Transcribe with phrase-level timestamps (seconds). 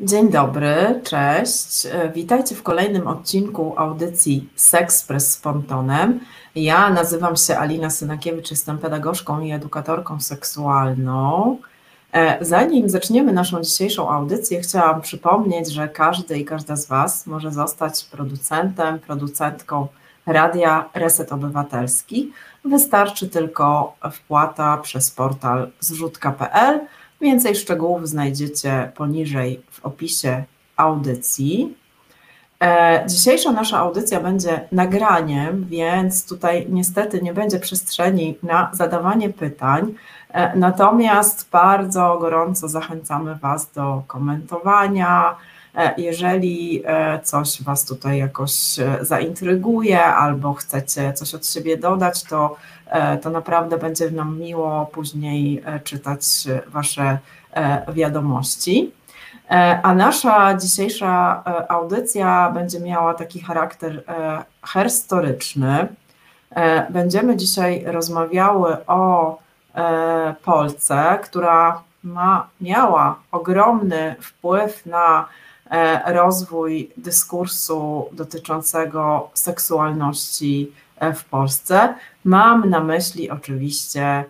[0.00, 1.86] Dzień dobry, cześć.
[2.14, 6.20] Witajcie w kolejnym odcinku audycji Sexpress z Pontonem.
[6.54, 11.58] Ja nazywam się Alina Synakiewicz, jestem pedagogzką i edukatorką seksualną.
[12.12, 17.50] E, zanim zaczniemy naszą dzisiejszą audycję, chciałam przypomnieć, że każdy i każda z Was może
[17.50, 19.86] zostać producentem, producentką
[20.26, 22.32] radia Reset Obywatelski.
[22.64, 26.80] Wystarczy tylko wpłata przez portal zrzutka.pl.
[27.22, 30.44] Więcej szczegółów znajdziecie poniżej w opisie
[30.76, 31.76] audycji.
[32.62, 39.94] E, dzisiejsza nasza audycja będzie nagraniem, więc tutaj niestety nie będzie przestrzeni na zadawanie pytań.
[40.30, 45.36] E, natomiast bardzo gorąco zachęcamy Was do komentowania.
[45.74, 46.82] E, jeżeli
[47.22, 48.52] coś Was tutaj jakoś
[49.00, 52.56] zaintryguje albo chcecie coś od siebie dodać, to,
[53.22, 56.22] to naprawdę będzie nam miło później czytać
[56.66, 57.18] Wasze
[57.92, 58.92] wiadomości.
[59.52, 65.88] E, a nasza dzisiejsza e, audycja będzie miała taki charakter e, herstoryczny.
[66.90, 69.38] Będziemy dzisiaj rozmawiały o
[70.44, 75.28] Polce, która ma, miała ogromny wpływ na
[76.06, 80.72] rozwój dyskursu dotyczącego seksualności
[81.14, 81.94] w Polsce.
[82.24, 84.24] Mam na myśli oczywiście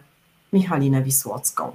[0.53, 1.73] Michalinę Wisłocką.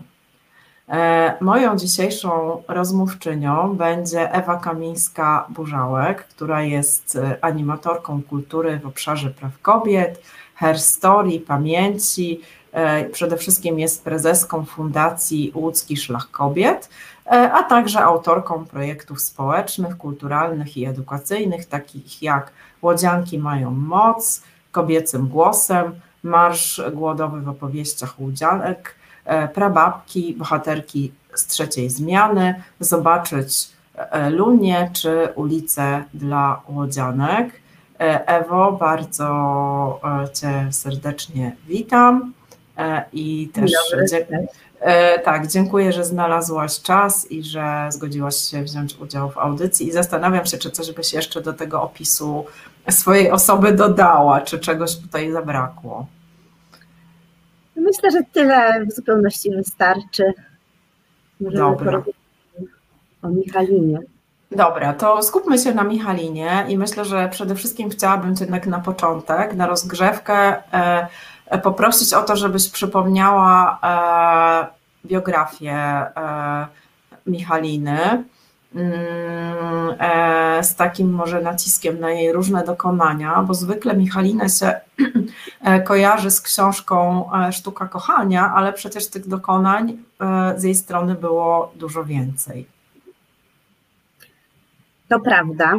[0.90, 9.62] E, moją dzisiejszą rozmówczynią będzie Ewa Kamińska-Burzałek, która jest e, animatorką kultury w obszarze praw
[9.62, 10.22] kobiet,
[10.56, 12.42] Her Story, pamięci.
[12.72, 16.90] E, przede wszystkim jest prezeską Fundacji Łódzki Szlach Kobiet,
[17.30, 22.52] a także autorką projektów społecznych, kulturalnych i edukacyjnych, takich jak
[22.82, 24.44] Łodzianki mają moc,
[24.78, 25.86] Kobiecym głosem,
[26.24, 28.96] Marsz głodowy w opowieściach Łudzianek,
[29.28, 37.50] E, prababki, bohaterki z trzeciej zmiany, zobaczyć e, Lunię czy ulicę dla Łodzianek.
[38.00, 40.00] E, Ewo, bardzo
[40.34, 42.34] Cię serdecznie witam.
[43.14, 43.72] I też
[45.26, 49.88] tak, dziękuję, że znalazłaś czas i że zgodziłaś się wziąć udział w audycji.
[49.88, 52.46] I zastanawiam się, czy coś byś jeszcze do tego opisu
[52.90, 56.06] swojej osoby dodała, czy czegoś tutaj zabrakło.
[57.76, 60.34] Myślę, że tyle w zupełności wystarczy.
[61.42, 62.04] Możemy Dobra.
[63.22, 64.00] o Michalinie.
[64.52, 68.80] Dobra, to skupmy się na Michalinie i myślę, że przede wszystkim chciałabym Cię jednak na
[68.80, 70.64] początek, na rozgrzewkę
[71.46, 76.68] e, poprosić o to, żebyś przypomniała e, biografię e,
[77.26, 78.24] Michaliny.
[78.76, 84.74] Mm, e, z takim może naciskiem na jej różne dokonania, bo zwykle Michalinę się
[85.62, 89.98] e, kojarzy z książką e, Sztuka Kochania, ale przecież tych dokonań
[90.56, 92.66] z jej strony było dużo więcej.
[95.10, 95.74] To prawda.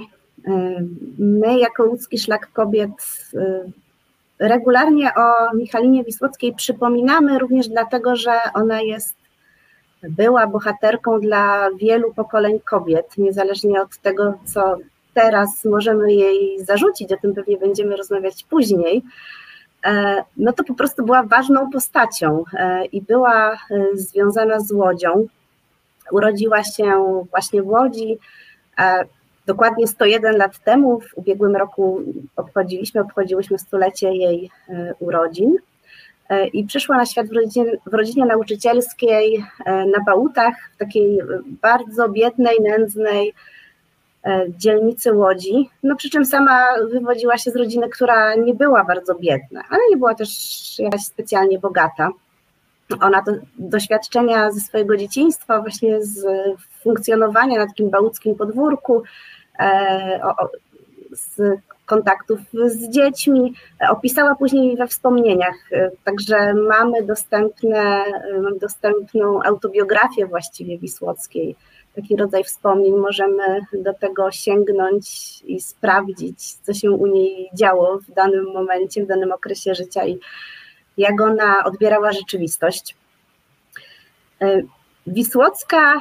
[1.18, 2.90] My, jako łódzki szlak kobiet,
[4.38, 9.17] regularnie o Michalinie Wisłockiej przypominamy również dlatego, że ona jest
[10.02, 14.76] była bohaterką dla wielu pokoleń kobiet, niezależnie od tego, co
[15.14, 19.02] teraz możemy jej zarzucić, o tym pewnie będziemy rozmawiać później,
[19.86, 23.56] e, no to po prostu była ważną postacią e, i była e,
[23.94, 25.26] związana z Łodzią.
[26.12, 28.18] Urodziła się właśnie w Łodzi,
[29.46, 32.00] dokładnie 101 lat temu, w ubiegłym roku
[32.36, 34.50] obchodziliśmy, obchodziłyśmy stulecie jej
[34.98, 35.56] urodzin.
[36.28, 41.18] E, i przyszła na świat w rodzinie, w rodzinie nauczycielskiej e, na Bałutach, w takiej
[41.62, 43.34] bardzo biednej, nędznej
[44.24, 49.14] e, dzielnicy Łodzi, no przy czym sama wywodziła się z rodziny, która nie była bardzo
[49.14, 50.28] biedna, ale nie była też
[50.78, 52.10] jakaś specjalnie bogata.
[53.00, 56.26] Ona to doświadczenia ze swojego dzieciństwa, właśnie z
[56.82, 59.02] funkcjonowania na takim bałuckim podwórku,
[61.12, 63.54] z kontaktów z dziećmi,
[63.90, 65.54] opisała później we wspomnieniach.
[66.04, 68.04] Także mamy dostępne,
[68.60, 71.56] dostępną autobiografię właściwie Wisłockiej.
[71.96, 75.06] Taki rodzaj wspomnień możemy do tego sięgnąć
[75.42, 80.18] i sprawdzić, co się u niej działo w danym momencie, w danym okresie życia i
[80.96, 82.96] jak ona odbierała rzeczywistość.
[85.06, 85.94] Wisłocka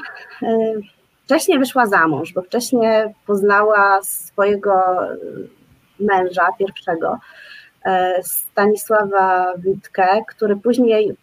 [1.25, 4.73] wcześniej wyszła za mąż, bo wcześniej poznała swojego
[5.99, 7.19] męża pierwszego,
[7.85, 11.17] e, Stanisława Witkę, który później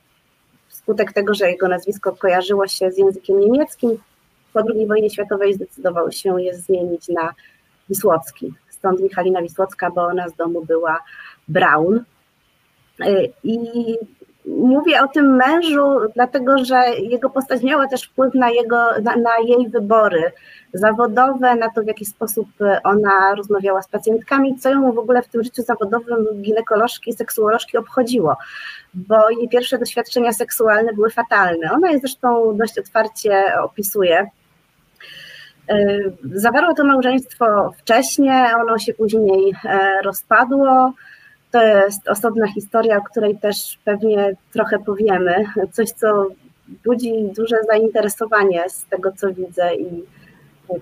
[0.69, 3.99] wskutek tego, że jego nazwisko kojarzyło się z językiem niemieckim,
[4.53, 7.35] po II wojnie światowej zdecydował się je zmienić na
[7.88, 8.55] Wisłocki.
[8.71, 11.00] Stąd Michalina Wisłocka, bo ona z domu była
[11.49, 12.05] Braun.
[13.00, 13.59] E, I
[14.46, 19.31] Mówię o tym mężu, dlatego że jego postać miała też wpływ na, jego, na, na,
[19.46, 20.32] jej wybory
[20.75, 22.49] zawodowe, na to, w jaki sposób
[22.85, 28.37] ona rozmawiała z pacjentkami, co ją w ogóle w tym życiu zawodowym ginekolożki seksuolożki obchodziło,
[28.94, 31.73] bo jej pierwsze doświadczenia seksualne były fatalne.
[31.73, 34.31] Ona je zresztą dość otwarcie opisuje.
[35.69, 40.93] E, zawarło to małżeństwo wcześnie, ono się później e, rozpadło.
[41.55, 45.45] To jest osobna historia, o której też pewnie trochę powiemy.
[45.73, 46.27] Coś, co
[46.85, 50.05] budzi duże zainteresowanie z tego, co widzę i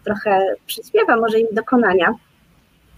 [0.05, 2.15] trochę przyśpiewa może jej dokonania.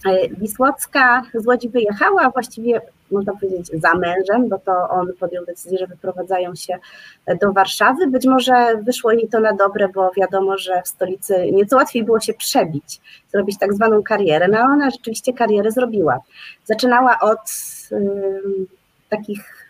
[0.05, 2.81] E, Wisłocka z Łodzi wyjechała, właściwie
[3.11, 6.77] można powiedzieć za mężem, bo to on podjął decyzję, że wyprowadzają się
[7.41, 8.07] do Warszawy.
[8.07, 12.19] Być może wyszło jej to na dobre, bo wiadomo, że w stolicy nieco łatwiej było
[12.19, 14.47] się przebić, zrobić tak zwaną karierę.
[14.47, 16.19] No ona rzeczywiście karierę zrobiła.
[16.65, 17.39] Zaczynała od
[19.09, 19.69] takich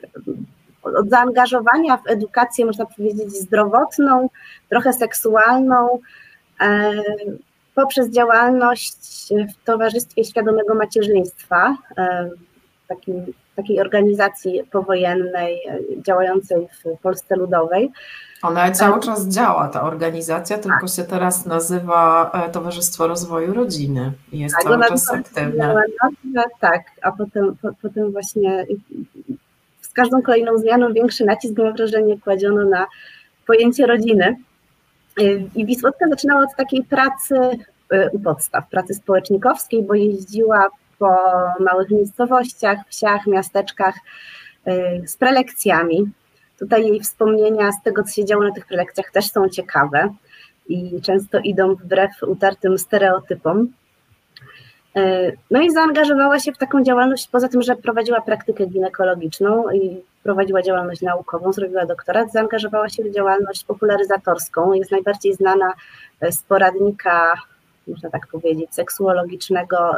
[0.83, 4.29] od zaangażowania w edukację, można powiedzieć, zdrowotną,
[4.69, 5.99] trochę seksualną,
[6.61, 6.91] e,
[7.75, 12.29] poprzez działalność w Towarzystwie Świadomego Macierzyństwa, e,
[12.87, 17.91] takim, takiej organizacji powojennej e, działającej w Polsce Ludowej.
[18.43, 20.89] Ona cały czas działa, ta organizacja, tylko tak.
[20.89, 25.75] się teraz nazywa Towarzystwo Rozwoju Rodziny jest tak, cały czas aktywna.
[26.59, 28.65] Tak, a potem, po, potem właśnie
[29.81, 32.85] z każdą kolejną zmianą większy nacisk, mam wrażenie, kładziono na
[33.47, 34.35] pojęcie rodziny.
[35.55, 37.35] I Wisłocka zaczynała od takiej pracy
[38.11, 41.15] u podstaw, pracy społecznikowskiej, bo jeździła po
[41.59, 43.95] małych miejscowościach, wsiach, miasteczkach
[44.67, 46.11] y, z prelekcjami.
[46.59, 50.09] Tutaj jej wspomnienia z tego, co się działo na tych prelekcjach, też są ciekawe
[50.69, 53.67] i często idą wbrew utartym stereotypom.
[54.95, 60.03] E, no i zaangażowała się w taką działalność, poza tym, że prowadziła praktykę ginekologiczną i
[60.23, 64.73] prowadziła działalność naukową, zrobiła doktorat, zaangażowała się w działalność popularyzatorską.
[64.73, 65.73] Jest najbardziej znana
[66.31, 67.33] z poradnika,
[67.87, 69.91] można tak powiedzieć, seksuologicznego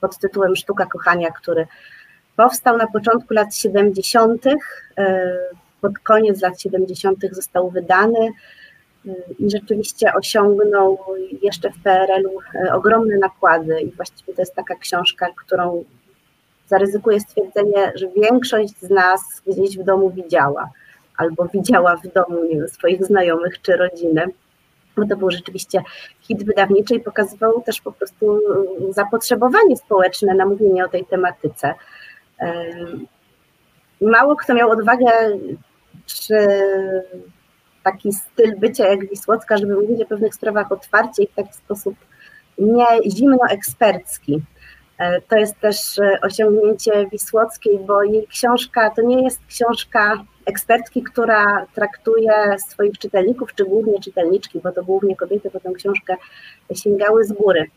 [0.00, 1.66] pod tytułem Sztuka Kochania, który
[2.36, 5.36] powstał na początku lat 70., e,
[5.80, 7.18] pod koniec lat 70.
[7.32, 8.32] został wydany
[9.38, 10.98] i rzeczywiście osiągnął
[11.42, 15.84] jeszcze w PRL-u e, ogromne nakłady i właściwie to jest taka książka, którą
[16.66, 20.70] zaryzykuję stwierdzenie, że większość z nas gdzieś w domu widziała
[21.16, 24.26] albo widziała w domu nie wiem, swoich znajomych czy rodziny.
[24.96, 25.82] Bo to był rzeczywiście
[26.20, 28.40] hit wydawniczy i pokazywał też po prostu
[28.90, 31.74] zapotrzebowanie społeczne na mówienie o tej tematyce.
[34.00, 35.10] Mało kto miał odwagę
[36.06, 36.34] czy
[37.82, 41.94] taki styl bycia jak Wisłocka, żeby mówić o pewnych sprawach otwarcie i w taki sposób
[42.58, 44.34] nie zimno-ekspercki.
[44.34, 44.59] E,
[45.28, 51.66] to jest też e, osiągnięcie Wisłockiej, bo jej książka to nie jest książka ekspertki, która
[51.74, 56.16] traktuje swoich czytelników, czy głównie czytelniczki, bo to głównie kobiety po tę książkę
[56.74, 57.70] sięgały z góry.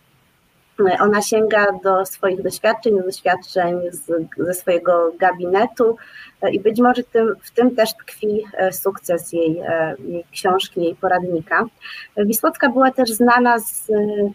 [0.99, 5.97] Ona sięga do swoich doświadczeń, do doświadczeń z, ze swojego gabinetu
[6.41, 10.83] e, i być może tym, w tym też tkwi e, sukces jej, e, jej książki,
[10.83, 11.65] jej poradnika.
[12.17, 13.87] Wisłocka była też znana z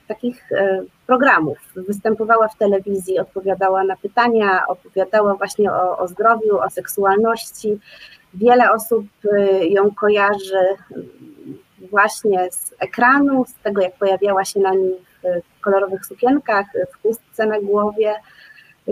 [0.08, 0.44] takich
[1.06, 1.58] programów.
[1.76, 7.78] Występowała w telewizji, odpowiadała na pytania, opowiadała właśnie o, o zdrowiu, o seksualności.
[8.34, 9.06] Wiele osób
[9.60, 10.66] ją kojarzy
[11.90, 17.46] właśnie z ekranu, z tego jak pojawiała się na nim w kolorowych sukienkach, w chustce
[17.46, 18.14] na głowie.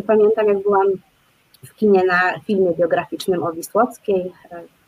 [0.07, 0.87] Pamiętam, jak byłam
[1.65, 4.33] w kinie na filmie biograficznym o Wisłockiej,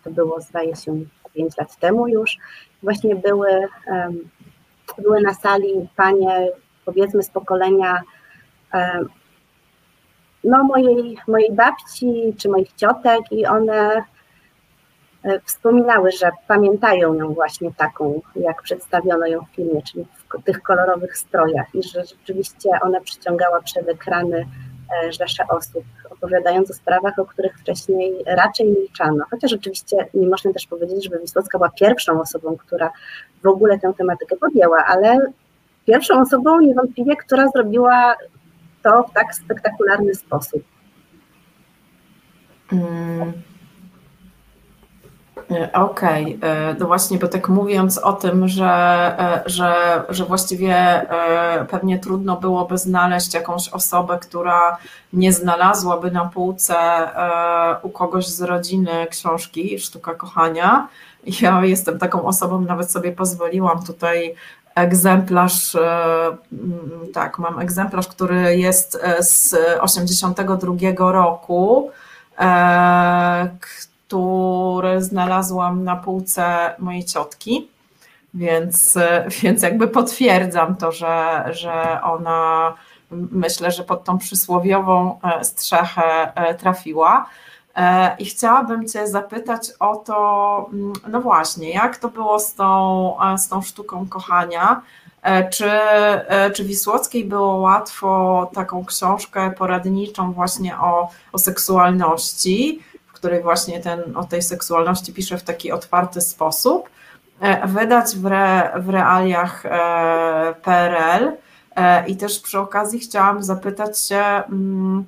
[0.04, 1.00] to było zdaje się
[1.34, 2.36] 5 lat temu już,
[2.82, 3.68] właśnie były,
[4.98, 6.48] były na sali panie
[6.84, 8.02] powiedzmy z pokolenia
[10.44, 14.04] no, mojej, mojej babci czy moich ciotek i one
[15.24, 20.04] E, wspominały, że pamiętają ją właśnie taką, jak przedstawiono ją w filmie, czyli
[20.44, 24.46] tych kolorowych strojach i że rzeczywiście ona przyciągała przed ekrany
[25.04, 29.24] e, rzesze osób, opowiadając o sprawach, o których wcześniej raczej milczano.
[29.30, 32.90] Chociaż oczywiście nie można też powiedzieć, żeby Wisłocka była pierwszą osobą, która
[33.42, 35.16] w ogóle tę tematykę podjęła, ale
[35.86, 38.16] pierwszą osobą niewątpliwie, która zrobiła
[38.82, 40.62] to w tak spektakularny sposób.
[42.72, 43.32] Mm.
[45.72, 46.50] Okej, okay.
[46.50, 48.66] E, no właśnie, bo tak mówiąc o tym, że,
[49.18, 54.78] e, że, że właściwie e, pewnie trudno byłoby znaleźć jakąś osobę, która
[55.12, 56.76] nie znalazłaby na półce
[57.82, 60.88] u kogoś z rodziny książki Sztuka Kochania.
[61.40, 64.34] Ja jestem taką osobą, nawet sobie pozwoliłam tutaj
[64.74, 65.76] egzemplarz,
[67.14, 71.90] tak, mam egzemplarz, który jest z 82 roku,
[74.08, 77.68] który znalazłam na półce mojej ciotki,
[78.34, 78.98] więc,
[79.42, 82.74] więc jakby potwierdzam to, że, że ona
[83.10, 87.26] myślę, że pod tą przysłowiową e, strzechę e, trafiła.
[87.76, 93.16] E, I chciałabym Cię zapytać o to, mm, no właśnie, jak to było z tą,
[93.36, 94.82] z tą sztuką kochania?
[95.50, 95.70] Czy,
[96.54, 102.82] czy Wisłockiej było łatwo taką książkę poradniczą właśnie o, o seksualności,
[103.18, 106.88] której właśnie ten, o tej seksualności pisze w taki otwarty sposób,
[107.64, 109.62] wydać w, re, w realiach
[110.62, 111.32] PRL?
[111.78, 115.04] E, I też przy okazji chciałam zapytać się, mm,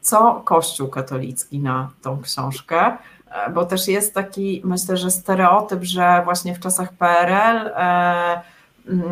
[0.00, 2.96] co Kościół katolicki na tą książkę,
[3.30, 8.40] e, bo też jest taki, myślę, że stereotyp, że właśnie w czasach PRL e,
[8.88, 9.04] mm,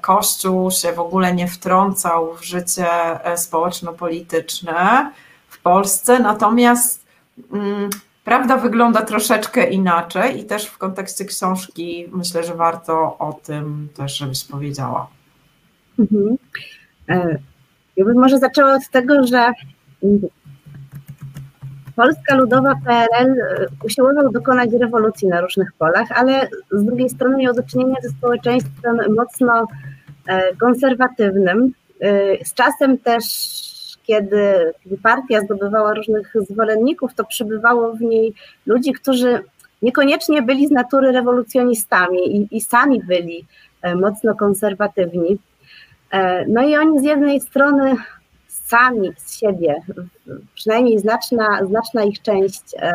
[0.00, 2.86] Kościół się w ogóle nie wtrącał w życie
[3.36, 5.12] społeczno-polityczne
[5.48, 7.07] w Polsce, natomiast
[8.24, 14.18] prawda wygląda troszeczkę inaczej i też w kontekście książki myślę, że warto o tym też,
[14.18, 15.08] żebyś powiedziała.
[15.98, 16.36] Mhm.
[17.08, 17.38] E,
[17.96, 19.52] ja bym może zaczęła od tego, że
[21.96, 27.54] Polska Ludowa PRL e, usiłował dokonać rewolucji na różnych polach, ale z drugiej strony miał
[27.54, 29.66] do czynienia ze społeczeństwem mocno
[30.26, 31.72] e, konserwatywnym.
[32.44, 33.24] Z czasem też,
[34.08, 34.72] kiedy,
[35.02, 38.34] partia zdobywała różnych zwolenników, to przybywało w niej
[38.66, 39.40] ludzi, którzy
[39.82, 43.46] niekoniecznie byli z natury rewolucjonistami i, i sami byli
[43.96, 45.38] mocno konserwatywni.
[46.10, 47.96] E, no i oni z jednej strony
[48.48, 49.74] sami z siebie,
[50.54, 52.92] przynajmniej znaczna, znaczna ich część, e,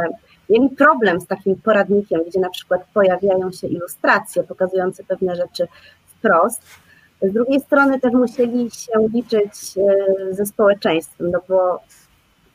[0.49, 5.67] mieli problem z takim poradnikiem, gdzie na przykład pojawiają się ilustracje pokazujące pewne rzeczy
[6.07, 6.61] wprost.
[7.23, 11.79] Z drugiej strony też musieli się liczyć e, ze społeczeństwem, no bo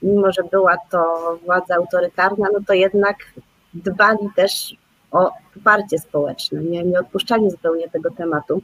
[0.02, 3.16] mimo, że była to władza autorytarna, no to jednak
[3.74, 4.76] dbali też
[5.10, 8.62] o poparcie społeczne, nie, nie odpuszczali zupełnie tego tematu.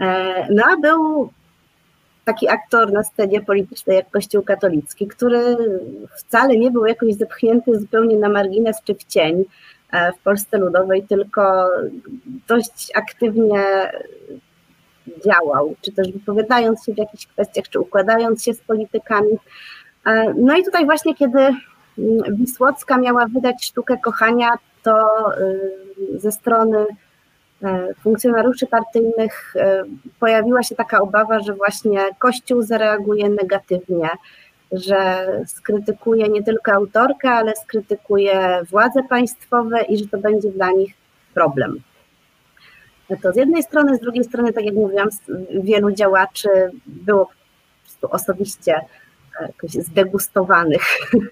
[0.00, 1.30] E, no a był
[2.24, 5.56] taki aktor na scenie politycznej jak Kościół katolicki, który
[6.16, 9.44] wcale nie był jakoś zepchnięty zupełnie na margines czy w cień
[9.92, 11.68] e, w Polsce Ludowej, tylko
[12.48, 13.62] dość aktywnie
[15.24, 19.38] działał, czy też wypowiadając się w jakichś kwestiach, czy układając się z politykami.
[20.06, 21.38] E, no i tutaj właśnie, kiedy
[22.30, 25.08] Wisłocka miała wydać sztukę kochania, to
[26.14, 26.86] ze strony
[27.62, 29.84] E, funkcjonariuszy partyjnych e,
[30.20, 34.08] pojawiła się taka obawa, że właśnie Kościół zareaguje negatywnie,
[34.72, 40.94] że skrytykuje nie tylko autorkę, ale skrytykuje władze państwowe i że to będzie dla nich
[41.34, 41.80] problem.
[43.22, 45.08] To z jednej strony, z drugiej strony, tak jak mówiłam,
[45.50, 46.48] wielu działaczy
[46.86, 47.32] było po
[47.82, 50.82] prostu osobiście e, jakoś zdegustowanych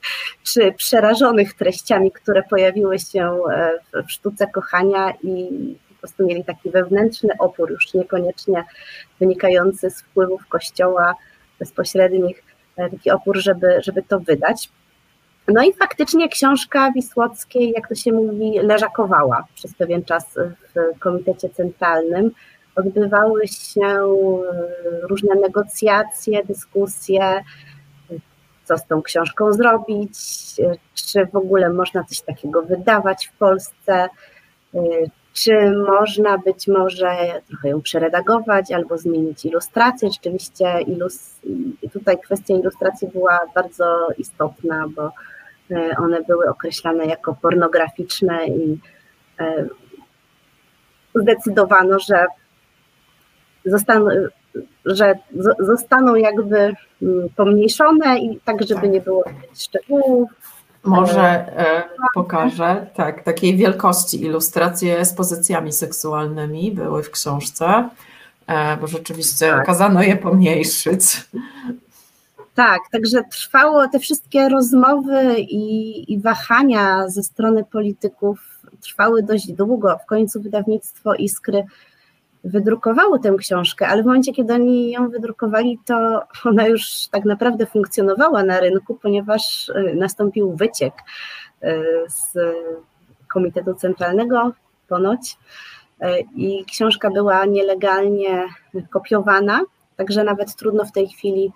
[0.52, 3.38] czy przerażonych treściami, które pojawiły się
[4.06, 5.48] w sztuce kochania i
[6.06, 8.64] prostu mieli taki wewnętrzny opór, już niekoniecznie
[9.20, 11.14] wynikający z wpływów kościoła
[11.58, 12.42] bezpośrednich,
[12.76, 14.70] e, taki opór, żeby, żeby to wydać.
[15.48, 20.38] No i faktycznie książka Wisłockiej, jak to się mówi, leżakowała przez pewien czas
[20.74, 22.30] w Komitecie Centralnym.
[22.76, 24.06] Odbywały się e,
[25.02, 27.44] różne negocjacje, dyskusje,
[28.64, 30.18] co z tą książką zrobić,
[30.60, 34.08] e, czy w ogóle można coś takiego wydawać w Polsce,
[35.32, 37.16] czy można być może
[37.48, 40.10] trochę ją przeredagować albo zmienić ilustrację.
[40.10, 41.40] Rzeczywiście ilus...
[41.92, 45.12] tutaj kwestia ilustracji była bardzo istotna, bo e,
[45.98, 48.78] one były określane jako pornograficzne i
[49.40, 49.66] e,
[51.14, 52.26] zdecydowano, że
[53.64, 54.08] zostaną,
[54.84, 55.14] że
[55.58, 60.30] zostaną jakby mm, pomniejszone i tak, żeby nie było szczegółów,
[60.86, 61.82] może e,
[62.14, 67.88] pokażę, tak, takiej wielkości ilustracje z pozycjami seksualnymi były w książce,
[68.46, 69.66] e, bo rzeczywiście tak.
[69.66, 71.02] kazano je pomniejszyć.
[72.56, 79.98] Tak, także trwało te wszystkie rozmowy i, i wahania ze strony polityków trwały dość długo.
[79.98, 81.64] W końcu wydawnictwo Iskry
[82.44, 87.66] wydrukowało tę książkę, ale w momencie, kiedy oni ją wydrukowali, to ona już tak naprawdę
[87.66, 90.94] funkcjonowała na rynku, ponieważ y, nastąpił wyciek
[91.62, 92.38] y, z
[93.28, 94.52] Komitetu Centralnego
[94.88, 95.36] ponoć
[96.02, 98.44] y, i książka była nielegalnie
[98.90, 99.60] kopiowana,
[99.96, 101.52] także nawet trudno w tej chwili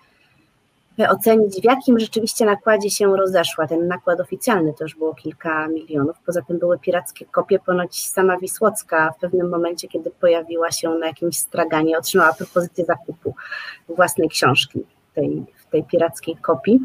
[0.97, 3.67] ocenić, w jakim rzeczywiście nakładzie się rozeszła.
[3.67, 6.15] Ten nakład oficjalny to już było kilka milionów.
[6.25, 7.59] Poza tym były pirackie kopie.
[7.59, 13.35] Ponoć sama Wisłocka w pewnym momencie, kiedy pojawiła się na jakimś straganie, otrzymała propozycję zakupu
[13.89, 14.79] własnej książki
[15.13, 16.79] tej, w tej pirackiej kopii.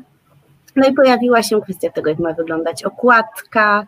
[0.76, 3.86] No i pojawiła się kwestia tego, jak ma wyglądać okładka,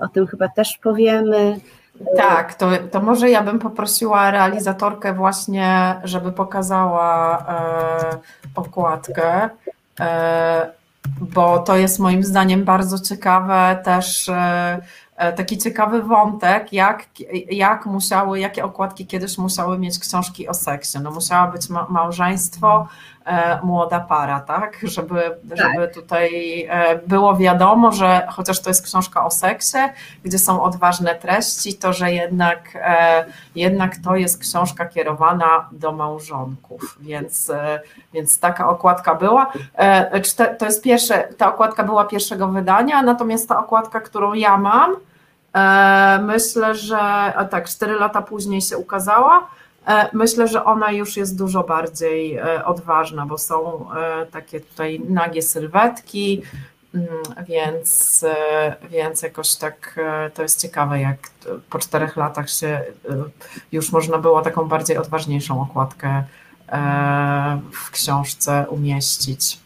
[0.00, 1.60] o tym chyba też powiemy.
[2.16, 8.18] Tak, to, to może ja bym poprosiła realizatorkę właśnie, żeby pokazała e,
[8.54, 9.50] okładkę,
[10.00, 10.70] e,
[11.20, 14.82] bo to jest moim zdaniem bardzo ciekawe też e,
[15.22, 17.06] E, taki ciekawy wątek, jak,
[17.50, 20.98] jak musiały, jakie okładki kiedyś musiały mieć książki o seksie.
[21.02, 22.88] No musiała być ma małżeństwo,
[23.62, 24.78] młoda para, tak?
[24.82, 25.58] Żeby, tak.
[25.58, 29.78] żeby tutaj e, było wiadomo, że chociaż to jest książka o seksie,
[30.24, 32.78] gdzie są odważne treści, to że jednak,
[33.54, 37.52] jednak to jest książka kierowana do małżonków, więc,
[38.12, 39.52] więc taka okładka była.
[40.58, 44.96] To jest pierwsze, ta okładka była pierwszego wydania, natomiast ta okładka, którą ja mam,
[45.54, 49.46] E, myślę, że tak, 4 lata później się ukazała.
[49.86, 53.86] E, myślę, że ona już jest dużo bardziej e, odważna, bo są
[54.30, 56.42] takie tutaj nagie sylwetki,
[56.94, 57.08] mm,
[57.48, 58.24] więc,
[58.90, 60.00] więc jakoś tak
[60.34, 61.18] to jest ciekawe, jak
[61.70, 62.80] po czterech latach się
[63.72, 66.24] już można było taką bardziej odważniejszą okładkę
[67.72, 69.58] w książce umieścić.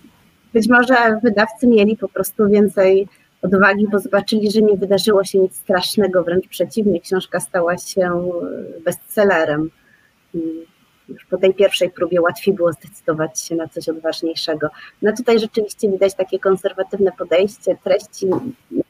[0.53, 3.09] Być może wydawcy mieli po prostu więcej
[3.43, 8.31] odwagi, bo zobaczyli, że nie wydarzyło się nic strasznego, wręcz przeciwnie, książka stała się
[8.85, 9.71] bestsellerem.
[11.09, 14.69] Już po tej pierwszej próbie łatwiej było zdecydować się na coś odważniejszego.
[15.03, 18.27] No tutaj rzeczywiście widać takie konserwatywne podejście, treści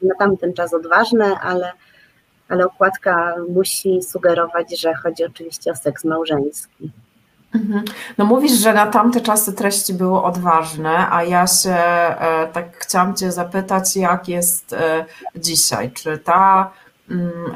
[0.03, 1.73] na tamten czas odważne, ale,
[2.49, 6.91] ale okładka musi sugerować, że chodzi oczywiście o seks małżeński.
[7.55, 7.85] Mhm.
[8.19, 13.17] No mówisz, że na tamte czasy treści były odważne, a ja się e, tak chciałam
[13.17, 15.05] Cię zapytać, jak jest e,
[15.37, 15.91] dzisiaj?
[15.91, 16.71] Czy ta,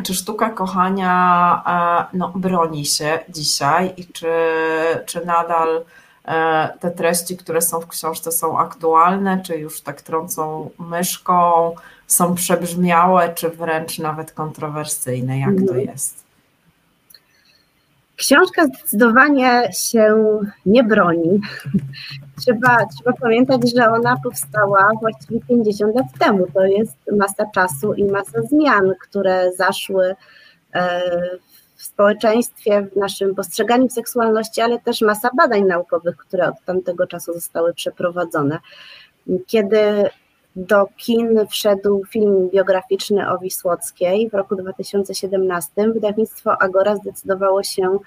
[0.02, 1.62] czy sztuka kochania
[2.12, 4.33] e, no, broni się dzisiaj i czy,
[5.07, 5.85] czy nadal
[6.80, 11.75] te treści, które są w książce są aktualne, czy już tak trącą myszką,
[12.07, 15.38] są przebrzmiałe, czy wręcz nawet kontrowersyjne?
[15.38, 15.80] Jak to mhm.
[15.80, 16.20] jest?
[18.21, 20.17] Książka zdecydowanie się
[20.67, 21.41] nie broni.
[22.40, 26.47] Trzeba, trzeba pamiętać, że ona powstała właściwie 50 lat temu.
[26.55, 30.14] To jest masa czasu i masa zmian, które zaszły
[30.75, 31.03] e,
[31.77, 37.33] w społeczeństwie, w naszym postrzeganiu seksualności, ale też masa badań naukowych, które od tamtego czasu
[37.33, 38.59] zostały przeprowadzone.
[39.47, 40.11] Kiedy
[40.57, 45.73] do kin wszedł film biograficzny o Wisłockiej w roku 2017.
[45.77, 47.99] Wydawnictwo Agora zdecydowało się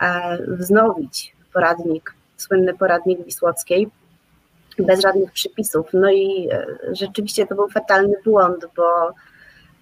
[0.00, 3.88] e, wznowić poradnik, słynny poradnik Wisłockiej,
[4.78, 5.86] bez żadnych przypisów.
[5.92, 9.12] No i e, rzeczywiście to był fatalny błąd, bo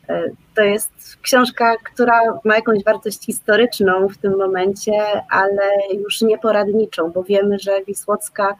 [0.09, 6.39] e, to jest książka, która ma jakąś wartość historyczną w tym momencie, ale już nie
[6.39, 8.57] poradniczą, bo wiemy, że Wisłocka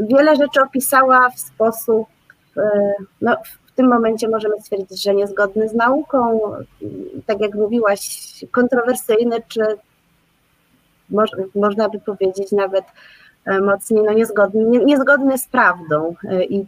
[0.00, 2.08] wiele rzeczy opisała w sposób,
[2.56, 3.36] e, no,
[3.66, 6.40] w tym momencie możemy stwierdzić, że niezgodny z nauką,
[7.26, 9.60] tak jak mówiłaś, kontrowersyjny, czy
[11.54, 12.84] można by powiedzieć nawet
[13.46, 16.66] e, mocniej no niezgodny, niezgodny z prawdą e, i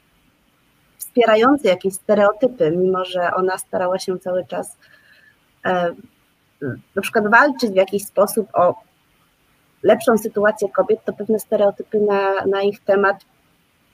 [0.99, 4.77] wspierający jakieś stereotypy, mimo że ona starała się cały czas
[6.97, 8.75] na przykład walczyć w jakiś sposób o
[9.83, 13.17] lepszą sytuację kobiet, to pewne stereotypy na, na ich temat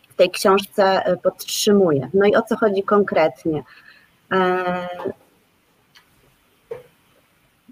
[0.09, 2.11] w tej książce e, podtrzymuje.
[2.15, 3.63] No i o co chodzi konkretnie?
[4.33, 4.89] E,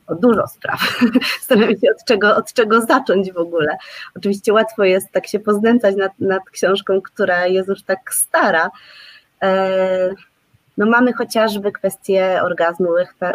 [0.07, 0.81] o dużo spraw.
[1.39, 3.77] Zastanawiam się, od czego, od czego zacząć w ogóle.
[4.17, 8.71] Oczywiście łatwo jest tak się poznęcać nad, nad książką, która jest już tak stara.
[9.43, 10.15] E,
[10.77, 12.89] no mamy chociażby kwestię orgazmu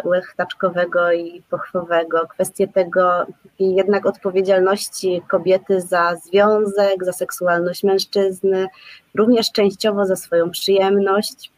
[0.04, 3.26] łechtaczkowego i pochwowego, kwestię tego
[3.58, 8.66] jednak odpowiedzialności kobiety za związek, za seksualność mężczyzny,
[9.14, 11.52] również częściowo za swoją przyjemność.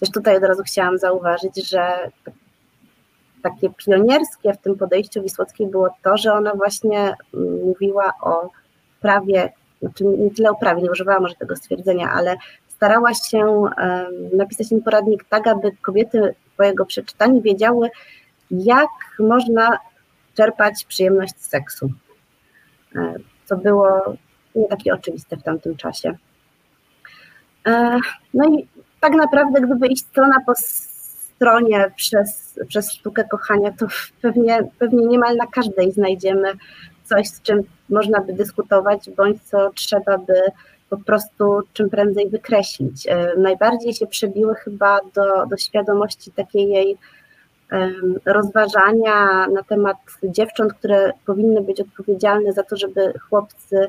[0.00, 2.10] Też tutaj od razu chciałam zauważyć, że
[3.42, 7.14] takie pionierskie w tym podejściu Wisłockiej było to, że ona właśnie
[7.66, 8.50] mówiła o
[9.00, 12.36] prawie, znaczy nie tyle o prawie, nie używała może tego stwierdzenia, ale
[12.80, 13.64] starała się
[14.32, 17.90] napisać ten poradnik tak, aby kobiety po jego przeczytaniu wiedziały,
[18.50, 18.88] jak
[19.18, 19.78] można
[20.34, 21.90] czerpać przyjemność z seksu.
[22.96, 23.14] E,
[23.44, 24.16] co było
[24.54, 26.16] nie takie oczywiste w tamtym czasie.
[27.66, 27.98] E,
[28.34, 28.68] no i
[29.00, 33.86] tak naprawdę, gdyby iść strona po stronie przez, przez sztukę kochania, to
[34.22, 36.52] pewnie, pewnie niemal na każdej znajdziemy
[37.04, 40.34] coś, z czym można by dyskutować, bądź co trzeba by
[40.90, 43.06] po prostu czym prędzej wykreślić.
[43.08, 46.98] E, najbardziej się przebiły chyba do, do świadomości takiej jej
[48.24, 53.86] rozważania na temat dziewcząt, które powinny być odpowiedzialne za to, żeby chłopcy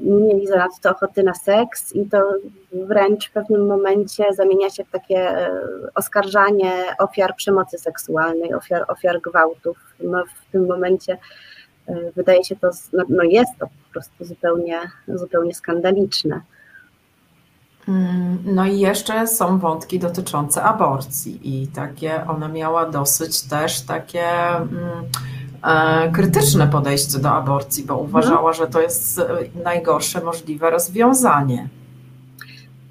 [0.00, 2.32] nie mieli zanadto ochoty na seks i to
[2.72, 5.50] wręcz w pewnym momencie zamienia się w takie
[5.94, 9.78] oskarżanie ofiar przemocy seksualnej, ofiar, ofiar gwałtów.
[10.00, 11.18] No, w tym momencie
[12.16, 16.40] wydaje się to, no, no jest to po prostu zupełnie, zupełnie skandaliczne.
[17.88, 24.28] Mm, no i jeszcze są wątki dotyczące aborcji i takie, ona miała dosyć też takie
[24.48, 24.68] mm,
[25.64, 29.20] e, krytyczne podejście do aborcji, bo uważała, że to jest
[29.64, 31.68] najgorsze możliwe rozwiązanie.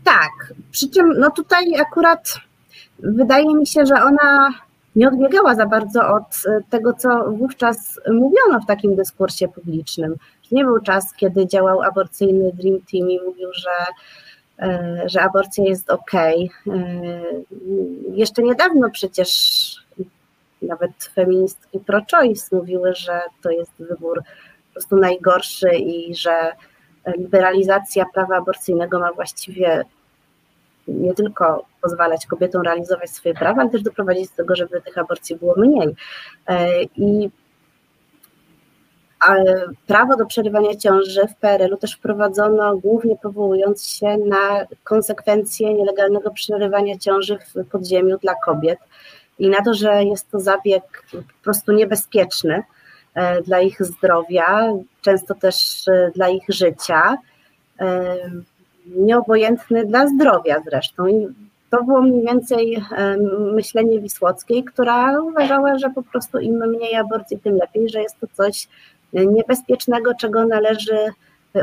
[0.03, 2.39] Tak, przy czym no tutaj akurat
[2.99, 4.53] wydaje mi się, że ona
[4.97, 10.15] nie odbiegała za bardzo od tego, co wówczas mówiono w takim dyskursie publicznym.
[10.51, 13.71] Nie był czas, kiedy działał aborcyjny Dream Team i mówił, że
[14.59, 16.13] E, że aborcja jest ok.
[16.13, 16.41] E,
[18.13, 19.29] jeszcze niedawno przecież
[20.61, 26.51] nawet feministki pro-choice mówiły, że to jest wybór po prostu najgorszy i że
[27.17, 29.83] liberalizacja prawa aborcyjnego ma właściwie
[30.87, 35.35] nie tylko pozwalać kobietom realizować swoje prawa, ale też doprowadzić do tego, żeby tych aborcji
[35.35, 35.95] było mniej.
[36.47, 37.29] E, I
[39.87, 46.97] prawo do przerywania ciąży w PRL-u też wprowadzono głównie powołując się na konsekwencje nielegalnego przerywania
[46.97, 48.79] ciąży w podziemiu dla kobiet
[49.39, 52.63] i na to, że jest to zabieg po prostu niebezpieczny
[53.13, 57.17] e, dla ich zdrowia, często też e, dla ich życia,
[58.95, 61.07] nieobojętny dla zdrowia zresztą.
[61.07, 61.27] I
[61.69, 62.83] to było mniej więcej
[63.53, 68.27] myślenie Wisłockiej, która uważała, że po prostu im mniej aborcji, tym lepiej, że jest to
[68.33, 68.67] coś
[69.13, 70.97] niebezpiecznego, czego należy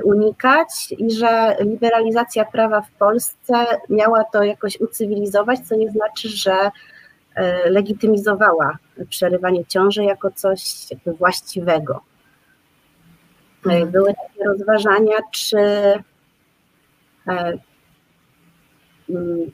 [0.02, 3.54] unikać i że liberalizacja prawa w Polsce
[3.88, 6.70] miała to jakoś ucywilizować, co nie znaczy, że
[7.34, 10.62] e, legitymizowała przerywanie ciąży jako coś
[11.06, 12.00] właściwego.
[13.66, 13.90] Mhm.
[13.90, 16.02] Były takie rozważania, czy, e,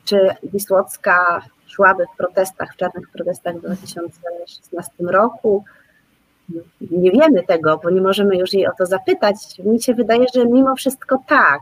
[0.05, 5.65] czy Wisłocka szłaby w protestach, w czarnych protestach w 2016 roku,
[6.81, 9.37] nie wiemy tego, bo nie możemy już jej o to zapytać.
[9.65, 11.61] Mi się wydaje, że mimo wszystko tak,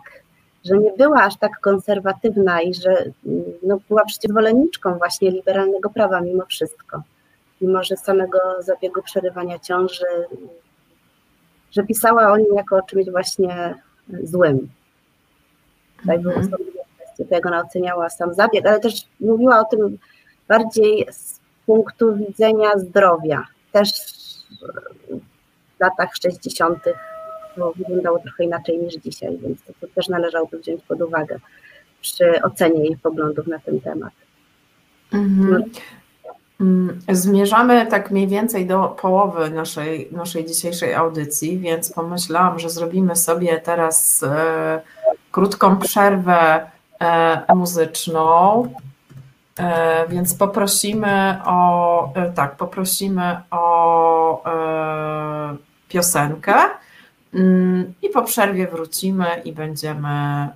[0.64, 3.04] że nie była aż tak konserwatywna i że
[3.62, 7.02] no, była przecież zwolenniczką właśnie liberalnego prawa mimo wszystko.
[7.60, 10.06] Mimo, że samego zabiegu przerywania ciąży,
[11.70, 13.74] że pisała o nim jako o czymś właśnie
[14.22, 14.68] złym.
[16.00, 16.48] Tutaj były mm
[17.18, 19.98] kwestie, to jak ona oceniała sam zabieg, ale też mówiła o tym
[20.48, 23.44] bardziej z punktu widzenia zdrowia.
[23.72, 23.90] Też
[25.76, 26.78] w latach 60.
[27.56, 31.38] to wyglądało trochę inaczej niż dzisiaj, więc to, to też należałoby wziąć pod uwagę
[32.00, 34.12] przy ocenie jej poglądów na ten temat.
[35.12, 35.50] Mhm.
[35.50, 35.80] No.
[36.60, 43.16] Mm, zmierzamy tak mniej więcej do połowy naszej, naszej dzisiejszej audycji, więc pomyślałam, że zrobimy
[43.16, 44.80] sobie teraz e,
[45.38, 46.70] krótką przerwę
[47.00, 48.64] e, muzyczną.
[49.58, 54.44] E, więc poprosimy o, e, tak, poprosimy o
[55.88, 56.54] piosenkę
[57.34, 60.48] mm, i po przerwie wrócimy i będziemy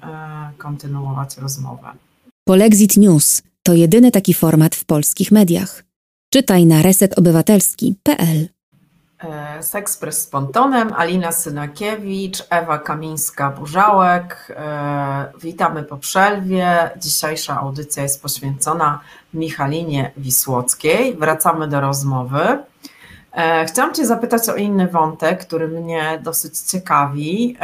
[0.59, 1.88] kontynuować rozmowę.
[2.45, 5.85] Polexit News to jedyny taki format w polskich mediach.
[6.33, 8.49] Czytaj na resetobywatelski.pl.
[9.25, 14.53] E, Sekspres z Pontonem, Alina Synakiewicz, Ewa Kamińska-Burzałek.
[14.57, 16.91] E, witamy po przerwie.
[16.97, 19.01] Dzisiejsza audycja jest poświęcona
[19.35, 21.17] Michalinie Wisłockiej.
[21.17, 22.59] Wracamy do rozmowy.
[23.33, 27.57] E, chciałam Cię zapytać o inny wątek, który mnie dosyć ciekawi,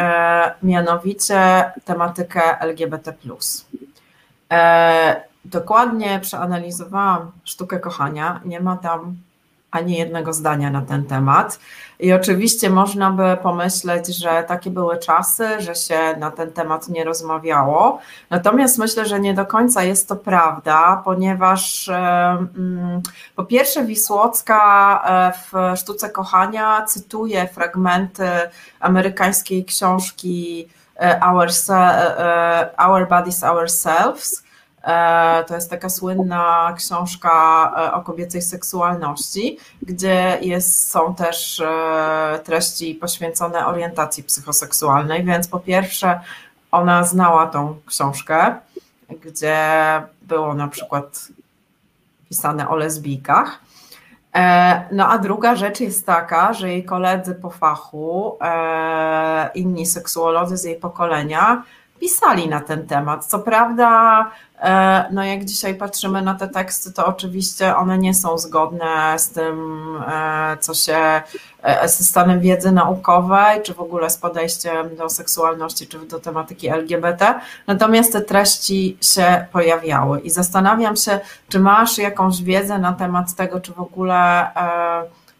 [0.63, 3.15] mianowicie tematykę LGBT.
[5.45, 8.41] Dokładnie przeanalizowałam sztukę kochania.
[8.45, 9.17] Nie ma tam
[9.71, 11.59] ani jednego zdania na ten temat.
[12.01, 17.05] I oczywiście można by pomyśleć, że takie były czasy, że się na ten temat nie
[17.05, 18.01] rozmawiało.
[18.31, 23.03] Natomiast myślę, że nie do końca jest to prawda, ponieważ mm,
[23.37, 28.29] po pierwsze Wisłocka e, w Sztuce Kochania cytuje fragmenty
[28.81, 30.69] amerykańskiej książki
[31.01, 34.48] e, Our, e, Our Bodies, Ourselves
[35.47, 37.31] to jest taka słynna książka
[37.77, 45.61] e, o kobiecej seksualności, gdzie jest, są też e, treści poświęcone orientacji psychoseksualnej, więc po
[45.61, 46.21] pierwsze
[46.71, 48.55] ona znała tą książkę,
[49.25, 49.57] gdzie
[50.23, 51.29] było na przykład
[52.29, 53.59] pisane o lesbijkach.
[54.93, 58.39] No a druga rzecz jest taka, że jej koledzy po fachu,
[59.55, 61.63] inni seksuolodzy z jej pokolenia,
[62.01, 63.27] pisali na ten temat.
[63.27, 64.31] Co prawda,
[64.61, 69.31] e, no jak dzisiaj patrzymy na te teksty, to oczywiście one nie są zgodne z
[69.31, 71.23] tym, e, co się
[71.85, 77.41] ze stanem wiedzy naukowej, czy w ogóle z podejściem do seksualności, czy do tematyki LGBT.
[77.67, 83.61] Natomiast te treści się pojawiały i zastanawiam się, czy masz jakąś wiedzę na temat tego,
[83.61, 84.51] czy w ogóle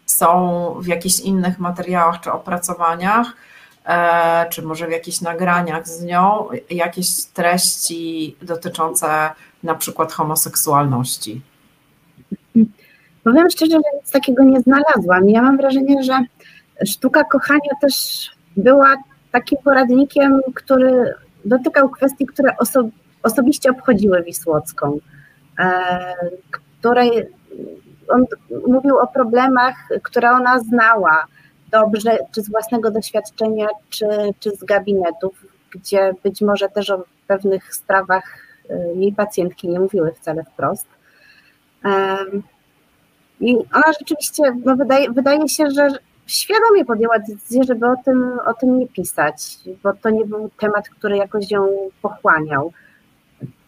[0.05, 3.33] są w jakichś innych materiałach czy opracowaniach, e,
[4.49, 9.29] czy może w jakichś nagraniach z nią jakieś treści dotyczące
[9.63, 11.41] na przykład homoseksualności?
[13.23, 15.29] Powiem szczerze, że nic takiego nie znalazłam.
[15.29, 16.19] Ja mam wrażenie, że
[16.85, 17.93] sztuka kochania też
[18.57, 18.95] była
[19.31, 21.13] takim poradnikiem, który
[21.45, 22.89] dotykał kwestii, które oso
[23.23, 24.99] osobiście obchodziły Wisłocką,
[25.59, 26.15] e,
[26.51, 27.27] której
[28.09, 28.25] on
[28.67, 31.25] mówił o problemach, które ona znała
[31.71, 34.05] dobrze, czy z własnego doświadczenia, czy,
[34.39, 38.23] czy z gabinetów, gdzie być może też o pewnych sprawach
[38.69, 40.87] y, jej pacjentki nie mówiły wcale wprost.
[43.39, 45.87] I ona rzeczywiście, no wydaje, wydaje się, że
[46.27, 50.89] świadomie podjęła decyzję, żeby o tym, o tym nie pisać, bo to nie był temat,
[50.89, 51.67] który jakoś ją
[52.01, 52.73] pochłaniał.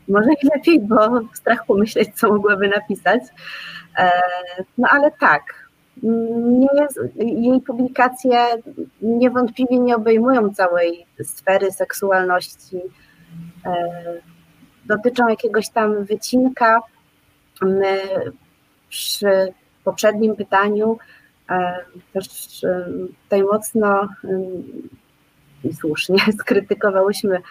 [0.07, 3.21] Może i lepiej, bo strach pomyśleć, co mogłaby napisać.
[3.97, 4.11] E,
[4.77, 5.60] no ale tak,
[6.03, 8.45] nie jest, jej publikacje
[9.01, 12.77] niewątpliwie nie obejmują całej sfery seksualności.
[13.65, 13.73] E,
[14.85, 16.81] dotyczą jakiegoś tam wycinka.
[17.61, 17.99] My
[18.89, 20.97] przy poprzednim pytaniu
[21.49, 21.77] e,
[22.13, 22.27] też
[23.23, 24.07] tutaj mocno
[25.63, 27.41] i słusznie skrytykowałyśmy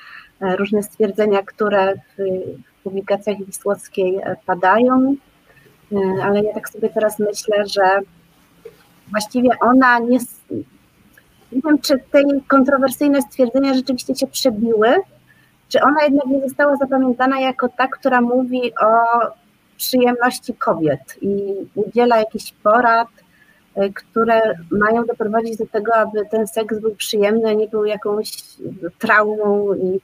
[0.40, 5.16] różne stwierdzenia, które w publikacjach Wisłockiej padają.
[5.92, 8.00] E, ale ja tak sobie teraz myślę, że
[9.10, 10.18] właściwie ona nie.
[11.52, 14.94] Nie wiem, czy te kontrowersyjne stwierdzenia rzeczywiście się przebiły,
[15.68, 18.96] czy ona jednak nie została zapamiętana jako ta, która mówi o
[19.76, 23.08] przyjemności kobiet i udziela jakichś porad,
[23.74, 28.32] e, które mają doprowadzić do tego, aby ten seks był przyjemny, a nie był jakąś
[28.98, 30.00] traumą i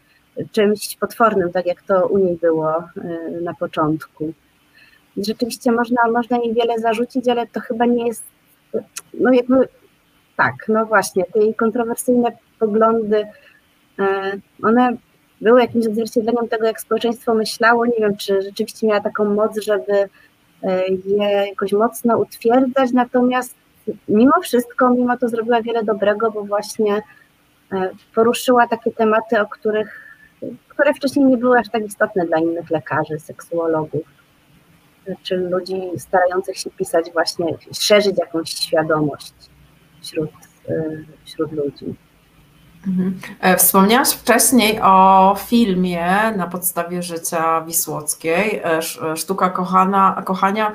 [0.53, 4.33] czymś potwornym, tak jak to u niej było e, na początku
[5.17, 8.23] rzeczywiście można, można jej wiele zarzucić, ale to chyba nie jest,
[9.21, 9.69] no jakby,
[10.37, 13.27] tak, no właśnie, te jej kontrowersyjne poglądy,
[13.99, 14.97] e, one
[15.41, 17.87] były jakimś odzwierciedleniem tego, jak społeczeństwo myślało.
[17.87, 19.93] Nie wiem, czy rzeczywiście miała taką moc, żeby
[20.63, 23.55] e, je jakoś mocno utwierdzać, natomiast
[24.09, 27.03] mimo wszystko, mimo to zrobiła wiele dobrego, bo właśnie
[27.73, 30.01] e, poruszyła takie tematy, o których,
[30.69, 34.16] które wcześniej nie były aż tak istotne dla innych lekarzy, seksuologów
[35.23, 39.35] czy ludzi starających się pisać właśnie, szerzyć jakąś świadomość
[40.03, 40.31] wśród,
[40.69, 41.95] y, wśród ludzi.
[42.87, 43.19] Mhm.
[43.41, 48.79] E, wspomniałaś wcześniej o filmie na podstawie życia Wisłockiej, e,
[49.13, 50.73] e, Sztuka kochana, kochania,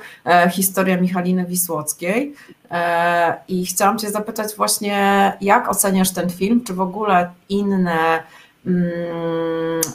[0.52, 2.34] historia Michaliny Wisłockiej.
[3.48, 8.24] I chciałam Cię zapytać właśnie, jak oceniasz ten film, czy w ogóle inne,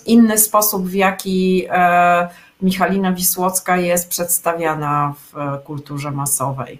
[0.06, 1.68] inny sposób, w jaki
[2.62, 6.78] Michalina Wisłocka jest przedstawiana w e, kulturze masowej?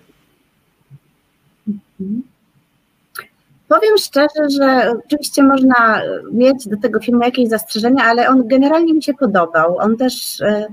[2.00, 2.22] Mhm.
[3.68, 9.02] Powiem szczerze, że oczywiście można mieć do tego filmu jakieś zastrzeżenia, ale on generalnie mi
[9.02, 9.78] się podobał.
[9.78, 10.66] On też e,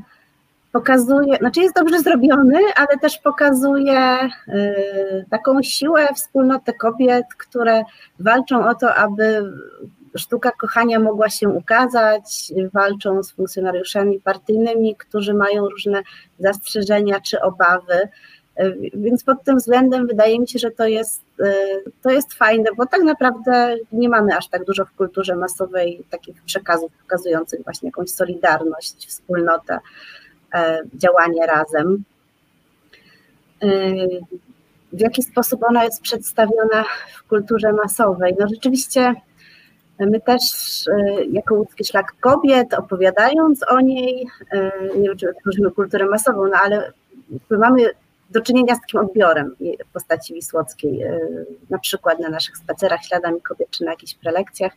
[0.71, 4.29] pokazuje, znaczy jest dobrze zrobiony, ale też pokazuje e,
[5.29, 7.83] taką siłę, wspólnotę kobiet, które
[8.19, 9.53] walczą o to, aby
[10.17, 16.03] sztuka kochania mogła się ukazać, walczą z funkcjonariuszami partyjnymi, którzy mają różne
[16.39, 18.09] zastrzeżenia czy obawy.
[18.93, 21.21] Więc pod tym względem wydaje mi się, że to jest,
[22.01, 26.43] to jest fajne, bo tak naprawdę nie mamy aż tak dużo w kulturze masowej takich
[26.43, 29.79] przekazów pokazujących właśnie jakąś solidarność, wspólnotę,
[30.93, 32.03] działanie razem.
[34.93, 36.83] W jaki sposób ona jest przedstawiona
[37.15, 38.35] w kulturze masowej?
[38.39, 39.15] No rzeczywiście
[39.99, 40.41] My też
[40.87, 46.47] e, jako Łódzki Szlak Kobiet, opowiadając o niej, e, nie wiem czy tworzymy kulturę masową,
[46.47, 46.91] no ale
[47.49, 47.83] mamy
[48.29, 49.55] do czynienia z takim odbiorem
[49.93, 51.19] postaci Wisłockiej, e,
[51.69, 54.73] na przykład na naszych spacerach śladami kobiet czy na jakichś prelekcjach.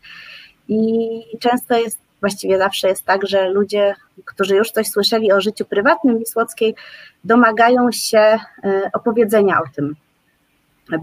[0.68, 1.08] I
[1.40, 6.18] często jest, właściwie zawsze jest tak, że ludzie, którzy już coś słyszeli o życiu prywatnym
[6.18, 6.74] Wisłockiej,
[7.24, 8.38] domagają się
[8.92, 9.96] opowiedzenia o tym,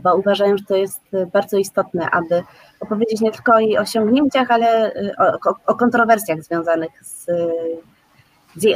[0.03, 1.01] bo uważają, że to jest
[1.33, 2.43] bardzo istotne, aby
[2.79, 7.25] opowiedzieć nie tylko o jej osiągnięciach, ale y, o, o kontrowersjach związanych z,
[8.55, 8.75] z, jej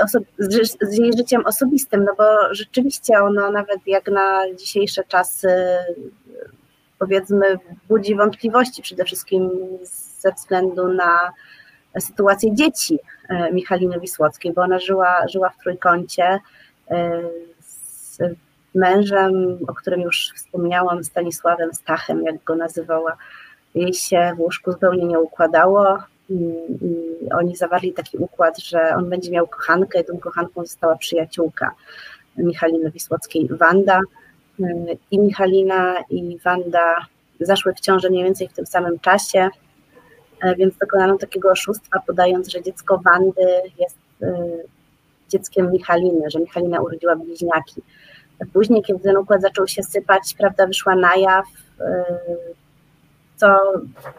[0.82, 5.50] z, jej życiem osobistym, no bo rzeczywiście ono nawet jak na dzisiejsze czasy
[7.00, 9.52] powiedzmy budzi wątpliwości przede wszystkim
[10.20, 11.32] ze względu na
[12.00, 13.00] sytuację dzieci
[13.52, 16.40] Michaliny Wisłockiej, bo ona żyła, żyła w trójkącie
[17.60, 18.18] z
[18.76, 23.18] mężem, o którym już wspomniałam, Stanisławem Stachem, jak go nazywała.
[23.76, 25.98] Jej się w łóżku zupełnie nie układało.
[27.32, 31.72] Oni zawarli taki układ, że on będzie miał kochankę i tą kochanką została przyjaciółka
[32.38, 34.02] Michaliny Wisłockiej, Wanda.
[35.12, 36.96] I Michalina i Wanda
[37.40, 39.50] zaszły w ciążę mniej więcej w tym samym czasie,
[40.58, 44.28] więc dokonano takiego oszustwa, podając, że dziecko Wandy jest y,
[45.30, 47.82] dzieckiem Michaliny, że Michalina urodziła bliźniaki.
[48.54, 51.84] Później, kiedy ten układ zaczął się sypać, prawda wyszła na jaw, y,
[53.36, 53.48] co,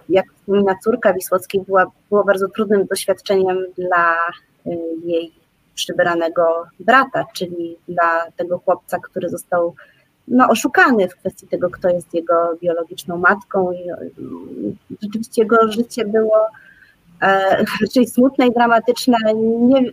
[0.09, 4.15] jak wspomina córka Wisłockiej, była, było bardzo trudnym doświadczeniem dla
[4.67, 5.33] y, jej
[5.75, 9.75] przybranego brata, czyli dla tego chłopca, który został
[10.29, 13.73] no, oszukany w kwestii tego, kto jest jego biologiczną matką.
[13.73, 13.89] I
[15.03, 16.49] rzeczywiście jego życie było
[17.83, 19.17] raczej smutne i dramatyczne.
[19.35, 19.93] Nie, nie,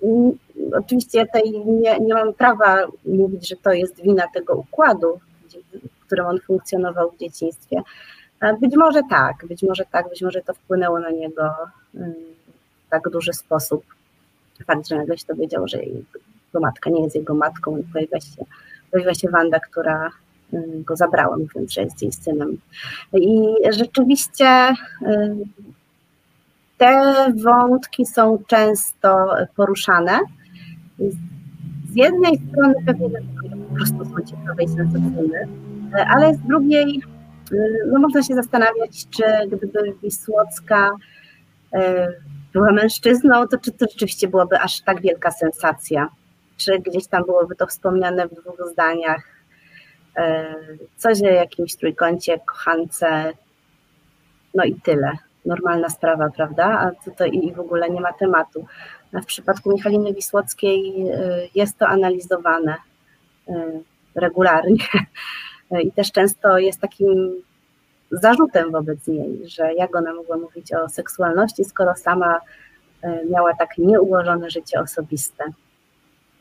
[0.77, 5.19] oczywiście tej nie, nie mam prawa mówić, że to jest wina tego układu,
[6.01, 7.81] w którym on funkcjonował w dzieciństwie.
[8.41, 11.53] E, być może tak, być może tak, być może to wpłynęło na niego
[11.93, 13.83] w tak duży sposób.
[14.67, 18.45] Fakt, że nagle się dowiedział, że jego matka nie jest jego matką i pojawia się,
[18.91, 20.11] pojawia się Wanda, która
[20.85, 22.57] go zabrała, mówiąc, że jest jej synem.
[23.13, 24.73] I rzeczywiście
[26.77, 30.19] te wątki są często poruszane.
[31.89, 33.09] Z jednej strony pewnie
[33.69, 35.47] po prostu są ciekawe i sensacyjne,
[36.09, 37.01] ale z drugiej
[37.91, 40.91] no można się zastanawiać, czy gdyby Wisłocka
[42.53, 46.09] była mężczyzną, to czy to rzeczywiście byłaby aż tak wielka sensacja?
[46.57, 49.23] Czy gdzieś tam byłoby to wspomniane w dwóch zdaniach?
[50.97, 53.33] Coś o jakimś trójkącie, kochance,
[54.53, 55.11] no i tyle
[55.45, 56.65] normalna sprawa, prawda?
[56.65, 58.65] A tutaj i w ogóle nie ma tematu.
[59.13, 62.75] A w przypadku Michaliny Wisłockiej y, jest to analizowane
[63.49, 63.53] y,
[64.15, 64.85] regularnie
[65.85, 67.41] i też często jest takim
[68.11, 73.77] zarzutem wobec niej, że jak ona mogła mówić o seksualności, skoro sama y, miała tak
[73.77, 75.43] nieułożone życie osobiste.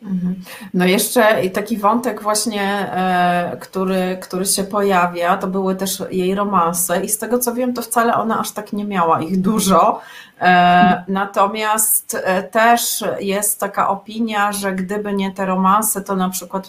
[0.03, 0.35] Mhm.
[0.75, 7.05] No jeszcze taki wątek właśnie, e, który, który się pojawia, to były też jej romanse
[7.05, 10.01] i z tego co wiem, to wcale ona aż tak nie miała ich dużo.
[10.45, 16.69] E, natomiast e, też jest taka opinia, że gdyby nie te romanse, to na przykład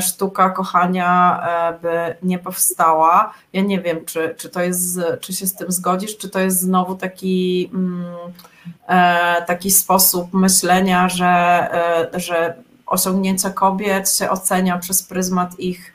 [0.00, 1.42] sztuka kochania
[1.82, 3.32] by nie powstała.
[3.52, 6.60] Ja nie wiem, czy, czy to jest, czy się z tym zgodzisz, czy to jest
[6.60, 7.70] znowu taki.
[7.74, 8.04] Mm,
[8.88, 11.26] E, taki sposób myślenia, że,
[12.14, 12.54] e, że
[12.86, 15.92] osiągnięcia kobiet się ocenia przez pryzmat ich e,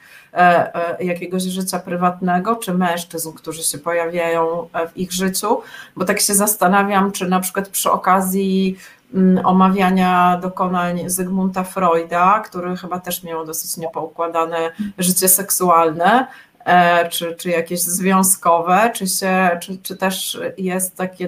[0.99, 5.61] jakiegoś życia prywatnego, czy mężczyzn, którzy się pojawiają w ich życiu,
[5.95, 8.77] bo tak się zastanawiam, czy na przykład przy okazji
[9.13, 16.27] mm, omawiania dokonań Zygmunta Freuda, który chyba też miał dosyć niepoukładane życie seksualne,
[16.67, 21.27] E, czy, czy jakieś związkowe, czy, się, czy, czy też jest taki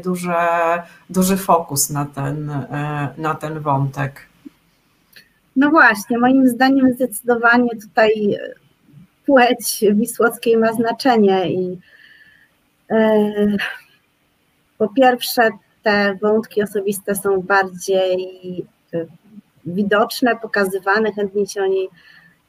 [1.09, 4.21] duży, fokus na ten, e, na ten wątek?
[5.55, 8.37] No właśnie, moim zdaniem zdecydowanie tutaj
[9.29, 11.79] płeć Wisłockiej ma znaczenie i
[12.91, 13.31] e,
[14.77, 15.49] po pierwsze
[15.83, 18.65] te wątki osobiste są bardziej
[19.65, 21.89] widoczne, pokazywane, chętnie się o niej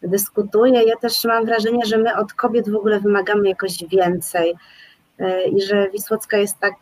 [0.02, 0.82] dyskutuje.
[0.82, 4.54] Ja też mam wrażenie, że my od kobiet w ogóle wymagamy jakoś więcej
[5.18, 6.74] e, i że Wisłocka jest tak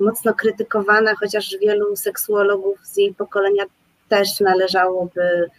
[0.00, 3.64] mocno krytykowana, chociaż wielu seksuologów z jej pokolenia
[4.08, 5.50] też należałoby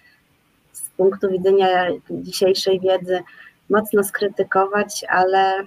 [0.72, 3.24] z punktu widzenia dzisiejszej wiedzy
[3.70, 5.64] mocno skrytykować, ale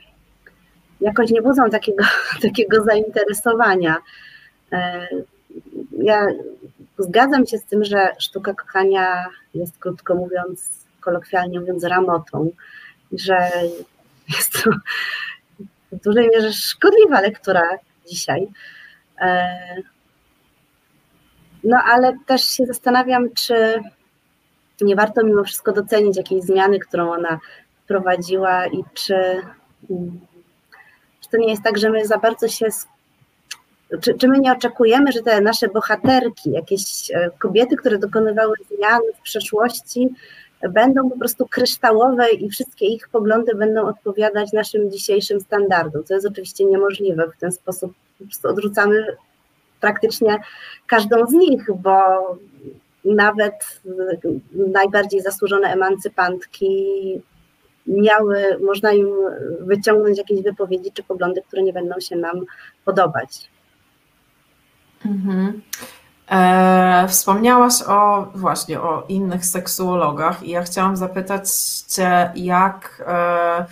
[1.00, 2.04] jakoś nie budzą takiego,
[2.42, 3.96] takiego zainteresowania.
[4.72, 5.06] E,
[5.98, 6.26] ja
[6.98, 12.50] zgadzam się z tym, że sztuka kochania jest, krótko mówiąc, kolokwialnie mówiąc, ramotą,
[13.12, 13.50] że
[14.36, 14.70] jest to
[15.92, 17.62] w dużej mierze szkodliwa lektura
[18.06, 18.48] dzisiaj.
[19.20, 19.46] E,
[21.64, 23.80] no ale też się zastanawiam, czy
[24.80, 27.38] nie warto mimo wszystko docenić jakiejś zmiany, którą ona
[27.90, 29.14] wprowadziła i czy,
[31.20, 32.66] czy to nie jest tak, że my za bardzo się
[34.02, 39.00] czy, czy, my nie oczekujemy, że te nasze bohaterki, jakieś e, kobiety, które dokonywały zmian
[39.18, 40.08] w przeszłości,
[40.70, 46.26] będą po prostu kryształowe i wszystkie ich poglądy będą odpowiadać naszym dzisiejszym standardom, co jest
[46.26, 47.28] oczywiście niemożliwe.
[47.36, 49.06] W ten sposób po prostu odrzucamy
[49.80, 50.38] praktycznie
[50.86, 51.92] każdą z nich, bo
[53.04, 53.80] nawet
[54.54, 57.22] najbardziej zasłużone emancypantki
[57.90, 59.08] miały, można im
[59.60, 62.44] wyciągnąć jakieś wypowiedzi czy poglądy, które nie będą się nam
[62.84, 63.50] podobać.
[65.06, 65.62] Mhm.
[66.30, 71.48] E, wspomniałaś o właśnie o innych seksuologach i ja chciałam zapytać
[71.88, 73.66] Cię, jak e,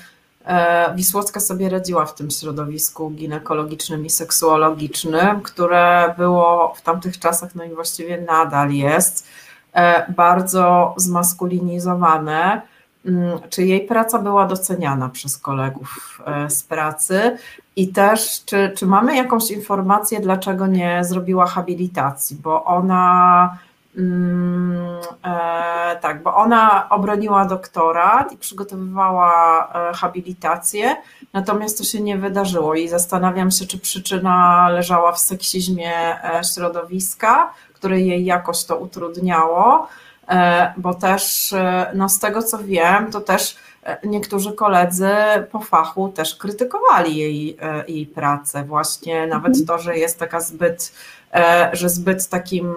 [0.46, 7.54] e, Wisłocka sobie radziła w tym środowisku ginekologicznym i seksuologicznym, które było w tamtych czasach,
[7.54, 9.26] no i właściwie nadal jest,
[9.72, 12.62] e, bardzo zmaskulinizowane.
[13.08, 17.38] Mm, czy jej praca była doceniana przez kolegów e, z pracy?
[17.76, 23.58] I też czy, czy mamy jakąś informację, dlaczego nie zrobiła habilitacji, bo ona
[23.98, 24.76] mm,
[25.24, 29.32] e, tak, bo ona obroniła doktorat i przygotowywała
[29.74, 30.96] e, habilitację,
[31.32, 32.74] natomiast to się nie wydarzyło.
[32.74, 35.92] I zastanawiam się, czy przyczyna leżała w seksizmie
[36.54, 39.88] środowiska, które jej jakoś to utrudniało,
[40.76, 45.08] bo też e, no z tego co wiem, to też e, niektórzy koledzy
[45.52, 47.56] po fachu też krytykowali jej,
[47.88, 49.66] jej pracę, właśnie nawet mhm.
[49.66, 50.92] to, że jest taka zbyt,
[51.72, 52.74] że zbyt takim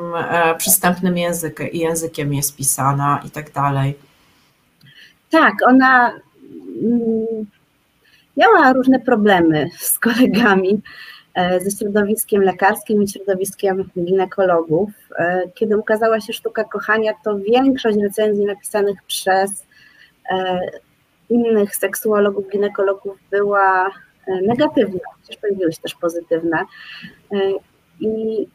[0.58, 3.97] przystępnym językiem, językiem jest pisana i tak dalej.
[5.30, 6.12] Tak, ona
[6.82, 7.45] mm,
[8.38, 14.90] miała różne problemy z kolegami E, ze środowiskiem lekarskim i środowiskiem ginekologów.
[15.18, 19.66] E, kiedy ukazała się Sztuka Kochania, to większość recenzji napisanych przez
[20.32, 20.60] e,
[21.30, 23.92] innych seksuologów, ginekologów była
[24.42, 26.58] negatywna, chociaż pojawiły się też pozytywne.
[28.00, 28.48] I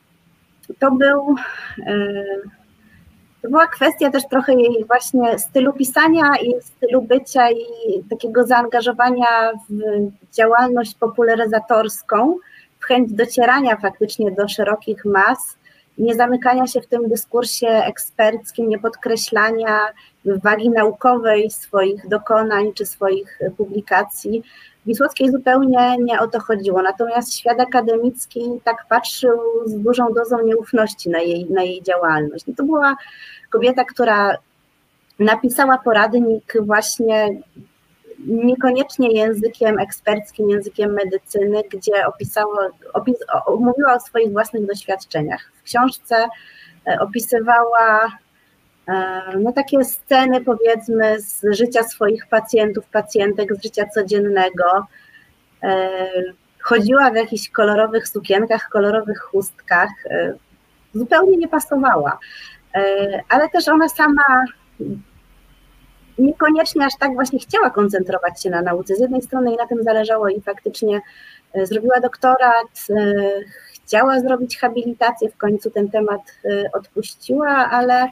[0.79, 1.35] to był
[3.43, 7.65] to była kwestia też trochę jej właśnie stylu pisania i stylu bycia i
[8.11, 12.39] takiego zaangażowania w działalność popularyzatorską,
[12.89, 15.57] chęć docierania faktycznie do szerokich mas,
[15.99, 19.79] nie zamykania się w tym dyskursie eksperckim, nie podkreślania
[20.25, 24.43] wagi naukowej swoich dokonań czy swoich publikacji.
[24.87, 31.11] Wisłockiej zupełnie nie o to chodziło, natomiast świat akademicki tak patrzył z dużą dozą nieufności
[31.11, 32.47] na jej, na jej działalność.
[32.47, 32.97] No to była
[33.51, 34.37] kobieta, która
[35.19, 37.29] napisała poradnik właśnie
[38.27, 43.17] niekoniecznie językiem eksperckim, językiem medycyny, gdzie opisała, opis,
[43.61, 45.53] mówiła o swoich własnych doświadczeniach.
[45.55, 46.29] W książce
[46.87, 48.19] e, opisywała
[48.89, 54.87] e, no, takie sceny, powiedzmy, z życia swoich pacjentów, pacjentek, z życia codziennego.
[55.63, 55.89] E,
[56.61, 59.91] chodziła w jakichś kolorowych sukienkach, kolorowych chustkach.
[60.95, 62.19] Zupełnie nie pasowała.
[63.29, 64.45] Ale też ona sama
[66.19, 68.97] niekoniecznie aż tak właśnie chciała koncentrować się na nauce.
[68.97, 71.01] Z jednej strony jej na tym zależało i faktycznie
[71.53, 73.15] e, zrobiła doktorat, e,
[73.75, 78.09] chciała zrobić habilitację, w końcu ten temat e, odpuściła, ale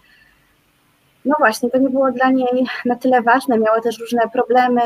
[1.24, 3.59] no właśnie, to nie było dla niej na tyle ważne.
[3.59, 4.80] Miała też różne problemy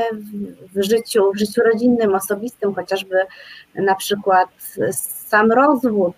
[0.74, 3.16] w życiu, w życiu rodzinnym, osobistym, chociażby
[3.74, 4.48] na przykład
[4.92, 6.16] sam rozwód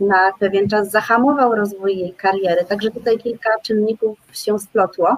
[0.00, 5.16] na pewien czas zahamował rozwój jej kariery, także tutaj kilka czynników się splotło.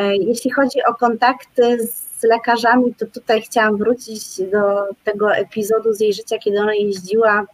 [0.00, 4.22] E, jeśli chodzi o kontakty z lekarzami, to tutaj chciałam wrócić
[4.52, 7.46] do tego epizodu z jej życia, kiedy ona jeździła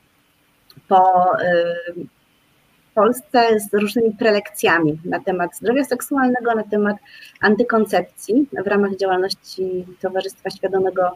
[0.88, 1.76] po e,
[2.94, 6.97] Polsce z różnymi prelekcjami na temat zdrowia seksualnego, na temat
[7.40, 11.14] antykoncepcji w ramach działalności Towarzystwa Świadomego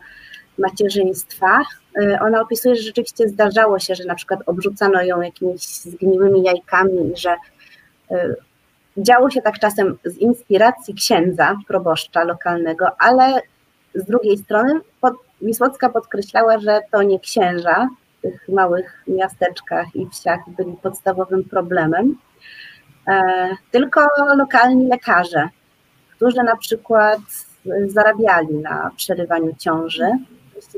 [0.58, 1.62] Macierzyństwa.
[2.02, 7.12] E, ona opisuje, że rzeczywiście zdarzało się, że na przykład obrzucano ją jakimiś zgniłymi jajkami,
[7.16, 7.36] że
[8.96, 13.42] Działo się tak czasem z inspiracji księdza, proboszcza lokalnego, ale
[13.94, 17.88] z drugiej strony pod, Wisłocka podkreślała, że to nie księża
[18.18, 22.16] w tych małych miasteczkach i wsiach byli podstawowym problemem,
[23.08, 24.00] e, tylko
[24.36, 25.48] lokalni lekarze,
[26.16, 27.18] którzy na przykład
[27.86, 30.10] zarabiali na przerywaniu ciąży.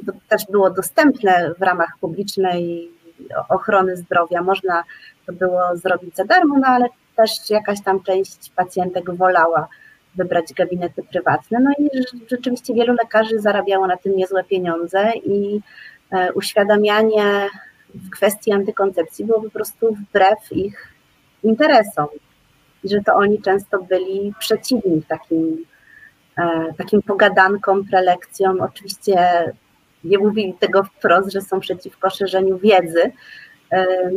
[0.06, 2.90] To też było dostępne w ramach publicznej
[3.48, 4.42] ochrony zdrowia.
[4.42, 4.84] Można
[5.26, 9.68] to było zrobić za darmo, no ale też jakaś tam część pacjentek wolała
[10.14, 11.60] wybrać gabinety prywatne.
[11.60, 11.88] No i
[12.30, 15.60] rzeczywiście wielu lekarzy zarabiało na tym niezłe pieniądze i
[16.10, 17.48] e, uświadamianie
[17.94, 20.88] w kwestii antykoncepcji było po prostu wbrew ich
[21.42, 22.06] interesom.
[22.84, 25.64] Że to oni często byli przeciwni takim,
[26.38, 28.60] e, takim pogadankom, prelekcjom.
[28.60, 29.16] Oczywiście
[30.04, 33.12] nie mówili tego wprost, że są przeciwko szerzeniu wiedzy,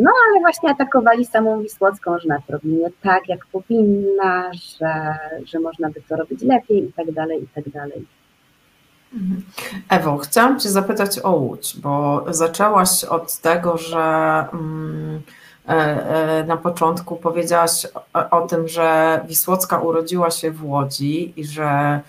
[0.02, 5.90] no ale właśnie atakowali samą Wisłocką, że robi nie tak, jak powinna, że, że można
[5.90, 8.06] by to robić lepiej i tak dalej, i tak dalej.
[9.14, 9.44] Mhm.
[9.90, 15.22] Ewo, chciałam Cię zapytać o Łódź, bo zaczęłaś od tego, że mm,
[15.70, 17.88] e, e, na początku powiedziałaś
[18.32, 22.00] o, tym, że Wisłocka urodziła się w Łodzi i że,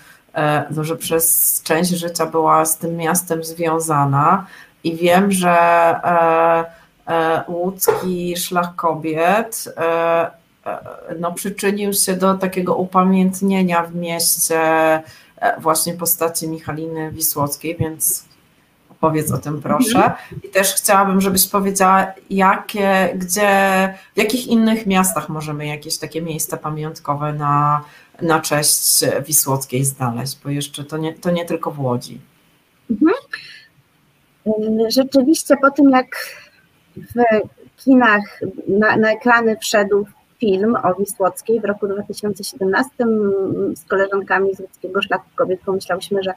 [0.70, 4.46] no, że przez część życia była z tym miastem związana
[4.84, 5.56] i wiem, że
[7.48, 9.74] łódzki Szlach Kobiet
[11.18, 14.60] no, przyczynił się do takiego upamiętnienia w mieście
[15.58, 18.24] właśnie postaci Michaliny Wisłockiej, więc
[19.00, 19.96] Powiedz o tym proszę.
[19.96, 20.14] Mhm.
[20.44, 26.56] I też chciałabym, żebyś powiedziała, jakie, gdzie, w jakich innych miastach możemy jakieś takie miejsca
[26.56, 27.84] pamiątkowe na,
[28.22, 32.20] na cześć Wisłockiej znaleźć, bo jeszcze to nie, to nie tylko w Łodzi.
[32.90, 33.14] Mhm.
[34.88, 36.06] Rzeczywiście po tym, jak
[36.96, 37.14] w
[37.76, 40.06] kinach na, na ekrany wszedł
[40.38, 42.90] film o Wisłockiej w roku 2017
[43.74, 46.34] z koleżankami z Łódzkiego Szlaku Kobiet pomyślałyśmy, że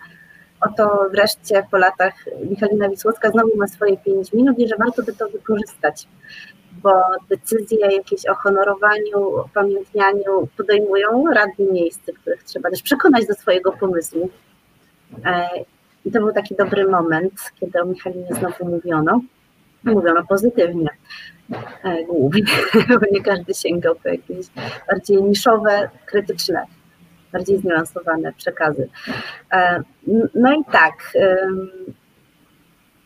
[0.61, 2.13] oto wreszcie po latach
[2.49, 6.07] Michalina Wisłocka znowu ma swoje 5 minut i że warto by to wykorzystać,
[6.83, 6.91] bo
[7.29, 14.29] decyzje jakieś o honorowaniu, upamiętnianiu podejmują radni miejsce, których trzeba też przekonać do swojego pomysłu.
[15.25, 15.47] E,
[16.05, 19.21] I to był taki dobry moment, kiedy o Michalinie znowu mówiono.
[19.83, 20.89] Mówiono pozytywnie
[21.83, 22.43] e, głównie,
[22.99, 24.45] bo nie każdy sięgał po jakieś
[24.91, 26.65] bardziej niszowe, krytyczne
[27.31, 28.89] bardziej zniuansowane przekazy.
[29.51, 29.83] E,
[30.35, 31.13] no i tak,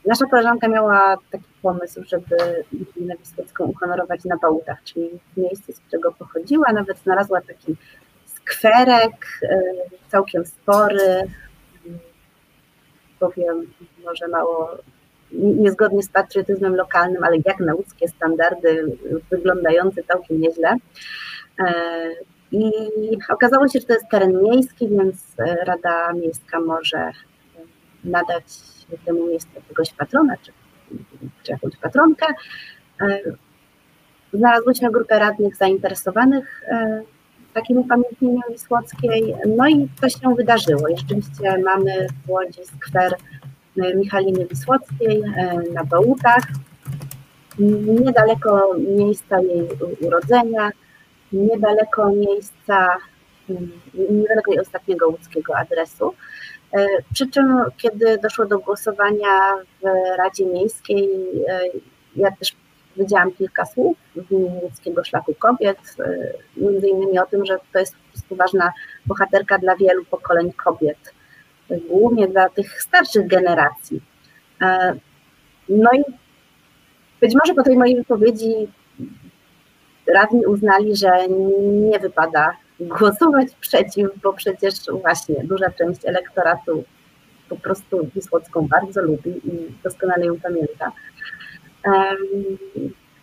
[0.05, 5.79] nasza koleżanka miała taki pomysł, żeby Litwinę Wisłocką uhonorować na Bałutach, czyli w miejscu, z
[5.79, 7.75] którego pochodziła, nawet znalazła taki
[8.25, 9.61] skwerek, e,
[10.07, 11.27] całkiem spory,
[13.19, 13.67] powiem
[14.05, 14.77] może mało
[15.33, 18.97] niezgodnie z patriotyzmem lokalnym, ale jak na łódzkie standardy,
[19.31, 20.77] wyglądający całkiem nieźle.
[21.59, 21.73] E,
[22.51, 22.71] i
[23.29, 27.11] okazało się, że to jest teren miejski, więc e, Rada Miejska może
[28.03, 28.43] nadać
[29.05, 30.51] temu miejscu jakiegoś patrona czy,
[31.43, 32.25] czy jakąś patronkę.
[33.01, 33.19] E,
[34.33, 36.63] znalazłyśmy grupę radnych zainteresowanych
[37.53, 40.87] takim upamiętnieniem Wisłockiej, no i to się wydarzyło.
[40.87, 43.15] I rzeczywiście mamy w Łodzi skwer
[43.75, 45.23] Michaliny Wisłockiej
[45.73, 46.43] na Bełutach,
[47.59, 49.67] niedaleko miejsca jej
[50.01, 50.71] urodzenia,
[51.33, 52.97] niedaleko miejsca,
[53.49, 53.71] mm,
[54.09, 56.13] niedaleko jej ostatniego łódzkiego adresu.
[56.73, 59.39] E, przy czym, kiedy doszło do głosowania
[59.81, 59.85] w
[60.17, 61.09] Radzie Miejskiej,
[61.47, 61.61] e,
[62.15, 62.55] ja też
[62.97, 67.79] widziałam kilka słów w imieniu Łódzkiego Szlaku Kobiet, e, między innymi o tym, że to
[67.79, 68.71] jest po prostu ważna
[69.05, 71.13] bohaterka dla wielu pokoleń kobiet,
[71.89, 74.01] głównie dla tych starszych generacji.
[75.69, 76.01] No i
[77.21, 78.53] być może po tej mojej wypowiedzi
[80.07, 81.27] radni uznali, że
[81.91, 86.83] nie wypada głosować przeciw, bo przecież właśnie duża część elektoratu
[87.49, 90.91] po prostu Wisłocką bardzo lubi i doskonale ją pamięta.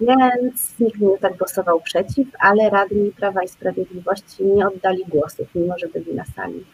[0.00, 5.78] Więc nikt nie tak głosował przeciw, ale radni Prawa i Sprawiedliwości nie oddali głosów, mimo
[5.78, 6.64] że byli na sali.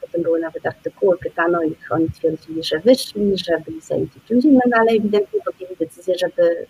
[0.00, 4.60] Potem były nawet artykuły, pytano ich, oni twierdzili, że wyszli, że byli zajęci czymś innym,
[4.70, 6.66] no ale ewidentnie podjęli decyzję, żeby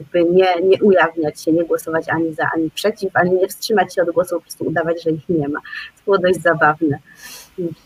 [0.00, 4.02] jakby nie, nie ujawniać się, nie głosować ani za, ani przeciw, ani nie wstrzymać się
[4.02, 5.60] od głosu, po prostu udawać, że ich nie ma.
[5.96, 6.98] To było dość zabawne.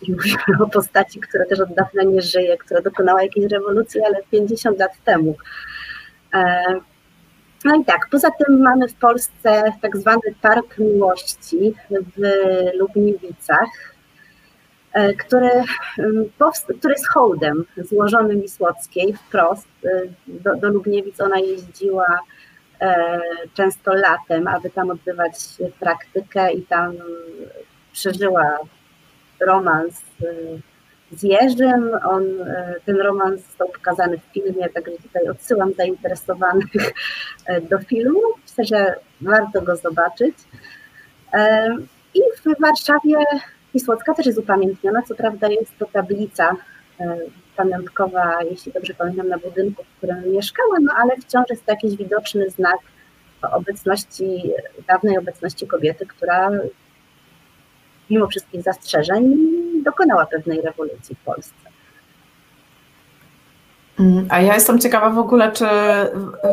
[0.08, 4.78] Mówimy o postaci, która też od dawna nie żyje, która dokonała jakiejś rewolucji, ale 50
[4.78, 5.36] lat temu.
[7.64, 12.22] No i tak, poza tym mamy w Polsce tak zwany Park Miłości w
[12.78, 13.92] Lubniewicach,
[14.92, 15.50] E, który,
[16.78, 19.68] który jest hołdem złożonym Wisłockiej wprost.
[19.84, 22.18] E, do, do Lubniewic ona jeździła
[22.80, 23.20] e,
[23.54, 25.34] często latem, aby tam odbywać
[25.80, 26.92] praktykę i tam
[27.92, 28.58] przeżyła
[29.40, 30.02] romans
[31.12, 31.90] z Jerzym.
[32.10, 32.22] On,
[32.86, 36.66] ten romans został pokazany w filmie, także tutaj odsyłam zainteresowanych
[37.70, 38.20] do filmu.
[38.48, 40.34] Myślę, że warto go zobaczyć.
[42.14, 43.16] I w Warszawie
[43.74, 46.56] Wisłocka też jest upamiętniona, co prawda jest to tablica
[47.00, 47.18] e,
[47.56, 51.96] pamiątkowa, jeśli dobrze pamiętam, na budynku, w którym mieszkała, no ale wciąż jest to jakiś
[51.96, 52.78] widoczny znak
[53.52, 54.52] obecności,
[54.88, 56.50] dawnej obecności kobiety, która
[58.10, 59.36] mimo wszystkich zastrzeżeń
[59.82, 61.62] dokonała pewnej rewolucji w Polsce.
[63.98, 65.66] Mm, a ja jestem ciekawa w ogóle, czy,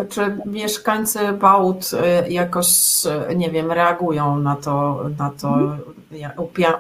[0.10, 2.68] czy mieszkańcy Bałut y, jakoś,
[3.36, 5.80] nie wiem, reagują na to, na to mhm.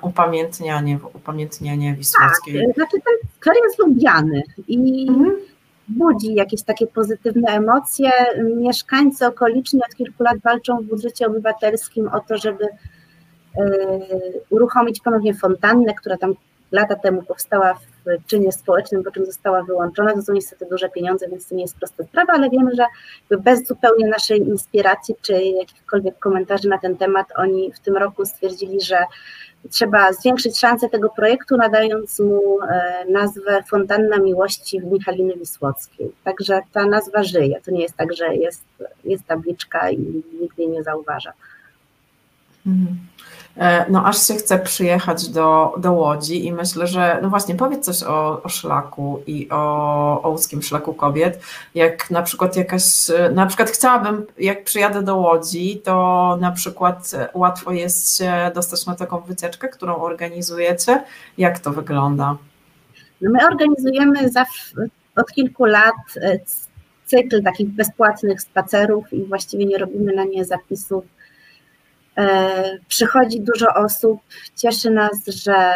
[0.01, 2.65] upamiętnianie, upamiętnianie Wisłockiej.
[2.65, 5.35] Tak, znaczy ten skwer jest lubiany i mhm.
[5.87, 8.11] budzi jakieś takie pozytywne emocje.
[8.55, 12.98] Mieszkańcy okoliczni od kilku lat walczą w budżecie obywatelskim o to, żeby y,
[14.49, 16.35] uruchomić ponownie fontannę, która tam
[16.71, 20.13] lata temu powstała w czynie społecznym, po czym została wyłączona.
[20.13, 22.85] To są niestety duże pieniądze, więc to nie jest prosta sprawa, ale wiemy, że
[23.37, 28.81] bez zupełnie naszej inspiracji czy jakichkolwiek komentarzy na ten temat, oni w tym roku stwierdzili,
[28.81, 28.97] że
[29.69, 36.11] trzeba zwiększyć szanse tego projektu, nadając mu e, nazwę Fontanna Miłości w Michaliny Wisłockiej.
[36.23, 37.61] Także ta nazwa żyje.
[37.65, 38.63] To nie jest tak, że jest,
[39.03, 41.33] jest tabliczka i nikt jej nie zauważa.
[42.69, 43.09] Mhm.
[43.57, 47.85] E, no aż się chce przyjechać do, do Łodzi i myślę, że no właśnie powiedz
[47.85, 51.41] coś o, o szlaku i o, o łódzkim szlaku kobiet.
[51.75, 52.83] Jak na przykład jakaś,
[53.33, 58.95] na przykład chciałabym, jak przyjadę do Łodzi, to na przykład łatwo jest się dostać na
[58.95, 61.03] taką wycieczkę, którą organizujecie.
[61.37, 62.37] Jak to wygląda?
[63.21, 64.75] No my organizujemy zawsze,
[65.15, 66.39] od kilku lat e,
[67.05, 71.05] cykl takich bezpłatnych spacerów i właściwie nie robimy na nie zapisów
[72.87, 74.19] przychodzi dużo osób,
[74.55, 75.73] cieszy nas, że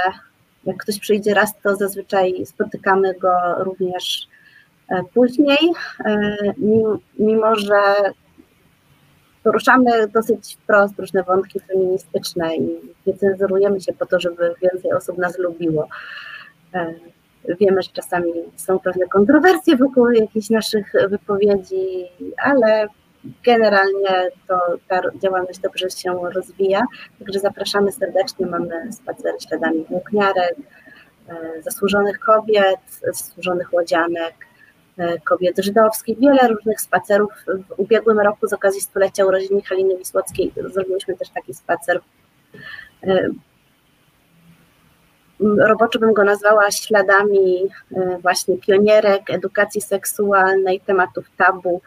[0.66, 4.28] jak ktoś przyjdzie raz, to zazwyczaj spotykamy go również
[4.90, 5.72] e, później,
[6.06, 6.36] e,
[7.20, 7.82] mimo że
[9.44, 15.18] poruszamy dosyć wprost różne wątki feministyczne i nie cenzurujemy się po to, żeby więcej osób
[15.18, 15.88] nas lubiło.
[17.60, 22.06] Wiemy, że czasami są pewne kontrowersje wokół jakichś naszych wypowiedzi,
[22.38, 22.88] ale
[23.44, 26.82] generalnie to ta działalność dobrze się rozwija,
[27.20, 30.56] także zapraszamy serdecznie, mamy spacer śladami włókniarek,
[31.30, 32.80] e, zasłużonych kobiet,
[33.14, 34.34] zasłużonych łodzianek,
[34.98, 37.32] e, kobiet żydowskich, wiele różnych spacerów.
[37.48, 42.02] W ubiegłym roku z okazji stulecia urodzin Haliny Wisłockiej zrobiliśmy też taki spacer.
[43.04, 43.30] E,
[45.58, 47.64] roboczo bym go nazwała śladami
[48.22, 51.82] właśnie pionierek edukacji seksualnej, tematów tabu,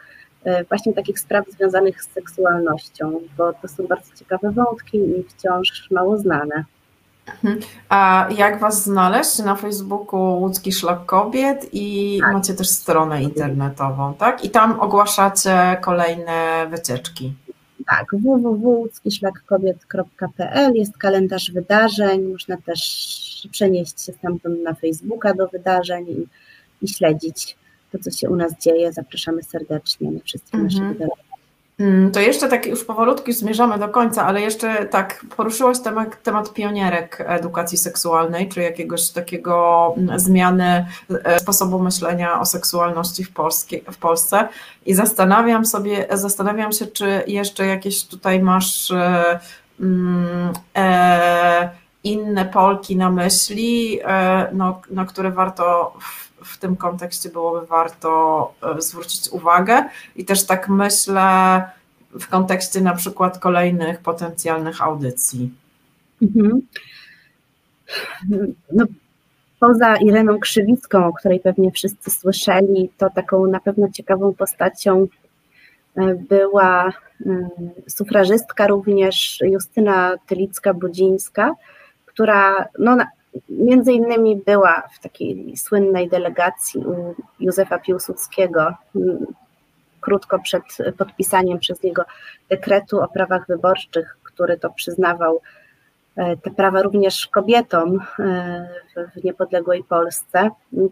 [0.69, 6.17] właśnie takich spraw związanych z seksualnością, bo to są bardzo ciekawe wątki i wciąż mało
[6.17, 6.65] znane.
[7.27, 7.59] Mhm.
[7.89, 9.39] A jak Was znaleźć?
[9.39, 12.33] Na Facebooku Łódzki Szlak Kobiet i tak.
[12.33, 14.45] macie też stronę internetową, tak?
[14.45, 17.33] I tam ogłaszacie kolejne wycieczki.
[17.87, 26.27] Tak, www.łódzkiszlakkobiet.pl jest kalendarz wydarzeń, można też przenieść się stamtąd na Facebooka do wydarzeń i,
[26.81, 27.57] i śledzić
[27.91, 28.93] to, co się u nas dzieje.
[28.93, 30.93] Zapraszamy serdecznie na wszystkie nasze mhm.
[30.93, 31.27] wydarzenia.
[31.79, 36.53] Mm, to jeszcze tak już powolutku zmierzamy do końca, ale jeszcze tak poruszyłaś temat, temat
[36.53, 40.85] pionierek edukacji seksualnej, czy jakiegoś takiego mm, zmiany
[41.23, 44.47] e, sposobu myślenia o seksualności w, Polskie, w Polsce
[44.85, 49.39] i zastanawiam sobie, zastanawiam się, czy jeszcze jakieś tutaj masz e,
[49.79, 50.53] mm,
[52.11, 58.53] inne Polki na myśli, e, no, na które warto w w tym kontekście byłoby warto
[58.77, 59.83] e, zwrócić uwagę
[60.15, 61.63] i też tak myślę
[62.19, 65.53] w kontekście na przykład kolejnych potencjalnych audycji.
[66.21, 66.61] Mhm.
[68.73, 68.85] No,
[69.59, 75.07] poza Ireną Krzywicką, o której pewnie wszyscy słyszeli, to taką na pewno ciekawą postacią
[75.95, 77.49] e, była e,
[77.87, 81.51] sufrażystka również Justyna Tylicka-Budzińska,
[82.17, 82.97] która no,
[83.49, 86.83] między innymi była w takiej słynnej delegacji
[87.39, 88.73] Józefa Piłsudskiego
[90.01, 90.63] krótko przed
[90.97, 92.03] podpisaniem przez niego
[92.49, 95.41] dekretu o prawach wyborczych, który to przyznawał
[96.15, 98.67] e, te prawa również kobietom e,
[99.15, 100.49] w niepodległej Polsce.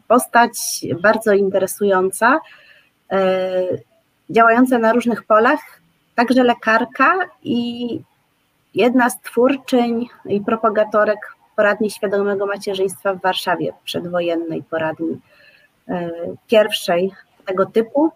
[0.07, 2.39] Postać bardzo interesująca,
[3.11, 3.63] e,
[4.29, 5.59] działająca na różnych polach,
[6.15, 7.99] także lekarka i
[8.75, 15.19] jedna z twórczyń i propagatorek poradni świadomego macierzyństwa w Warszawie, przedwojennej poradni
[15.87, 16.09] e,
[16.47, 17.11] pierwszej
[17.45, 18.11] tego typu.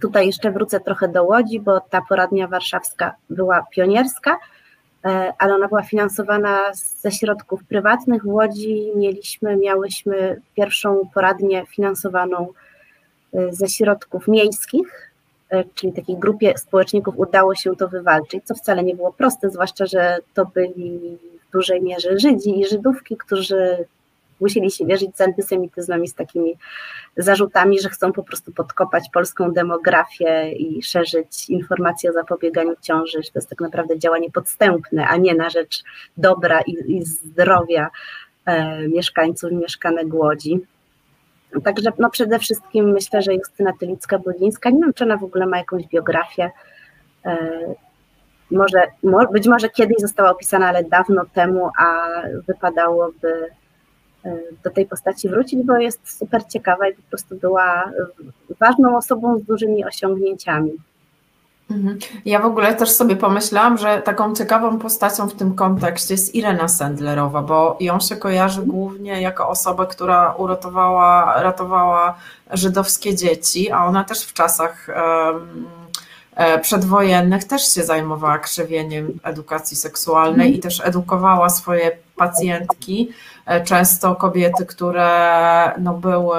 [0.00, 4.38] Tutaj jeszcze wrócę trochę do Łodzi, bo ta poradnia warszawska była pionierska,
[5.04, 8.22] e, ale ona była finansowana ze środków prywatnych.
[8.22, 12.48] W Łodzi mieliśmy, miałyśmy pierwszą poradnię finansowaną
[13.34, 15.07] e, ze środków miejskich,
[15.74, 20.18] czyli takiej grupie społeczników udało się to wywalczyć, co wcale nie było proste, zwłaszcza, że
[20.34, 21.18] to byli
[21.48, 23.86] w dużej mierze Żydzi i Żydówki, którzy
[24.40, 26.56] musieli się wierzyć z antysemityzmem i z takimi
[27.16, 33.30] zarzutami, że chcą po prostu podkopać polską demografię i szerzyć informacje o zapobieganiu ciąży, że
[33.30, 35.84] to jest tak naprawdę działanie podstępne, a nie na rzecz
[36.16, 37.90] dobra i, i zdrowia
[38.46, 40.60] e, mieszkańców mieszkanek Łodzi.
[41.64, 45.58] Także no przede wszystkim myślę, że Justyna Tylicka-Budzińska, nie wiem, czy ona w ogóle ma
[45.58, 46.50] jakąś biografię,
[47.26, 47.38] e,
[48.50, 48.82] może,
[49.32, 52.08] być może kiedyś została opisana, ale dawno temu, a
[52.46, 53.50] wypadałoby
[54.24, 57.90] e, do tej postaci wrócić, bo jest super ciekawa i po prostu była
[58.60, 60.72] ważną osobą z dużymi osiągnięciami.
[61.70, 61.98] Mhm.
[62.24, 66.68] Ja w ogóle też sobie pomyślałam, że taką ciekawą postacią w tym kontekście jest Irena
[66.68, 72.14] Sendlerowa, bo ją się kojarzy głównie jako osobę, która uratowała ratowała
[72.50, 75.66] żydowskie dzieci, a ona też w czasach um,
[76.62, 83.12] przedwojennych też się zajmowała krzewieniem edukacji seksualnej i też edukowała swoje pacjentki,
[83.46, 85.08] e, często kobiety, które
[85.78, 86.38] no, były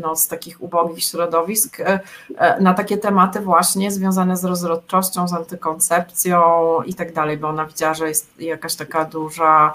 [0.00, 2.00] no, z takich ubogich środowisk, e,
[2.38, 6.42] e, na takie tematy właśnie związane z rozrodczością, z antykoncepcją
[6.82, 9.74] i tak dalej, bo ona widziała, że jest jakaś taka duża,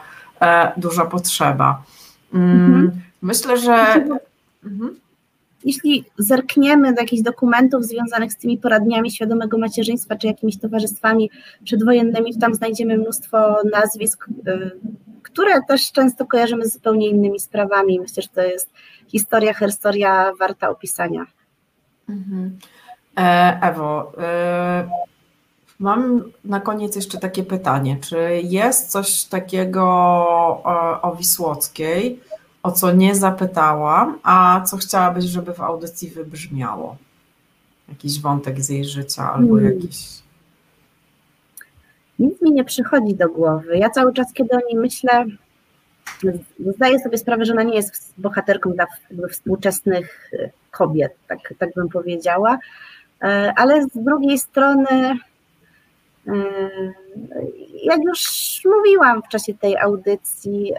[0.77, 1.83] duża potrzeba.
[2.33, 2.91] Mm, mhm.
[3.21, 4.05] Myślę, że.
[4.65, 5.03] Mhm.
[5.65, 11.29] Jeśli zerkniemy do jakichś dokumentów związanych z tymi poradniami świadomego macierzyństwa czy jakimiś towarzystwami
[11.63, 14.71] przedwojennymi, to tam znajdziemy mnóstwo nazwisk, y,
[15.33, 17.99] które też często kojarzymy z zupełnie innymi sprawami.
[17.99, 18.69] Myślę, że to jest
[19.07, 21.25] historia, historia warta opisania.
[22.09, 22.59] Mhm.
[23.17, 24.89] E, Ewo, e,
[25.79, 27.97] mam na koniec jeszcze takie pytanie.
[28.01, 29.83] Czy jest coś takiego
[30.63, 32.19] o, o Wisłockiej,
[32.63, 36.97] o co nie zapytałam, a co chciałabyś, żeby w audycji wybrzmiało?
[37.89, 39.73] Jakiś wątek z jej życia albo hmm.
[39.73, 40.22] jakiś.
[42.23, 43.77] Nic mi nie przychodzi do głowy.
[43.77, 45.25] Ja cały czas, kiedy o niej myślę,
[46.75, 48.71] zdaję sobie sprawę, że ona nie jest bohaterką
[49.11, 50.31] dla współczesnych
[50.71, 52.59] kobiet, tak, tak bym powiedziała,
[53.21, 54.89] e, ale z drugiej strony,
[56.27, 56.33] e,
[57.83, 58.21] jak już
[58.65, 60.73] mówiłam w czasie tej audycji,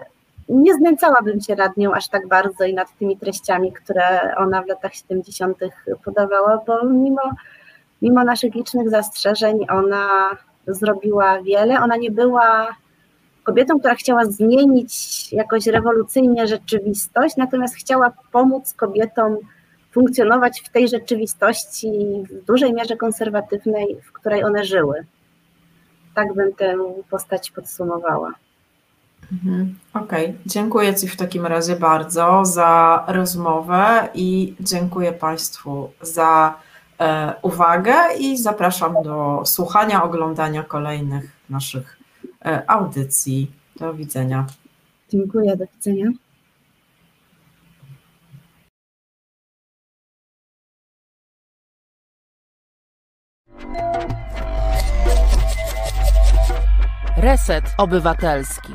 [0.49, 4.67] nie znęcałabym się nad nią aż tak bardzo i nad tymi treściami, które ona w
[4.67, 5.59] latach 70.
[6.05, 7.23] podawała, bo mimo,
[8.03, 10.31] mimo naszych licznych zastrzeżeń ona
[10.67, 11.81] zrobiła wiele.
[11.81, 12.77] Ona nie była
[13.45, 19.37] kobietą, która chciała zmienić jakoś rewolucyjnie rzeczywistość, natomiast chciała pomóc kobietom
[19.93, 21.91] funkcjonować w tej rzeczywistości
[22.31, 25.05] w dużej mierze konserwatywnej, w której one żyły.
[26.15, 26.77] Tak bym tę
[27.11, 28.35] postać podsumowała.
[29.33, 29.75] Mhm.
[29.95, 30.39] Okej, okay.
[30.47, 36.55] dziękuję Ci w takim razie bardzo za rozmowę i dziękuję Państwu za
[37.43, 41.99] uwagę i zapraszam do słuchania, oglądania kolejnych naszych
[42.45, 43.51] e, audycji.
[43.77, 44.47] Do widzenia.
[45.09, 46.11] Dziękuję, do widzenia.
[57.17, 58.73] Reset Obywatelski.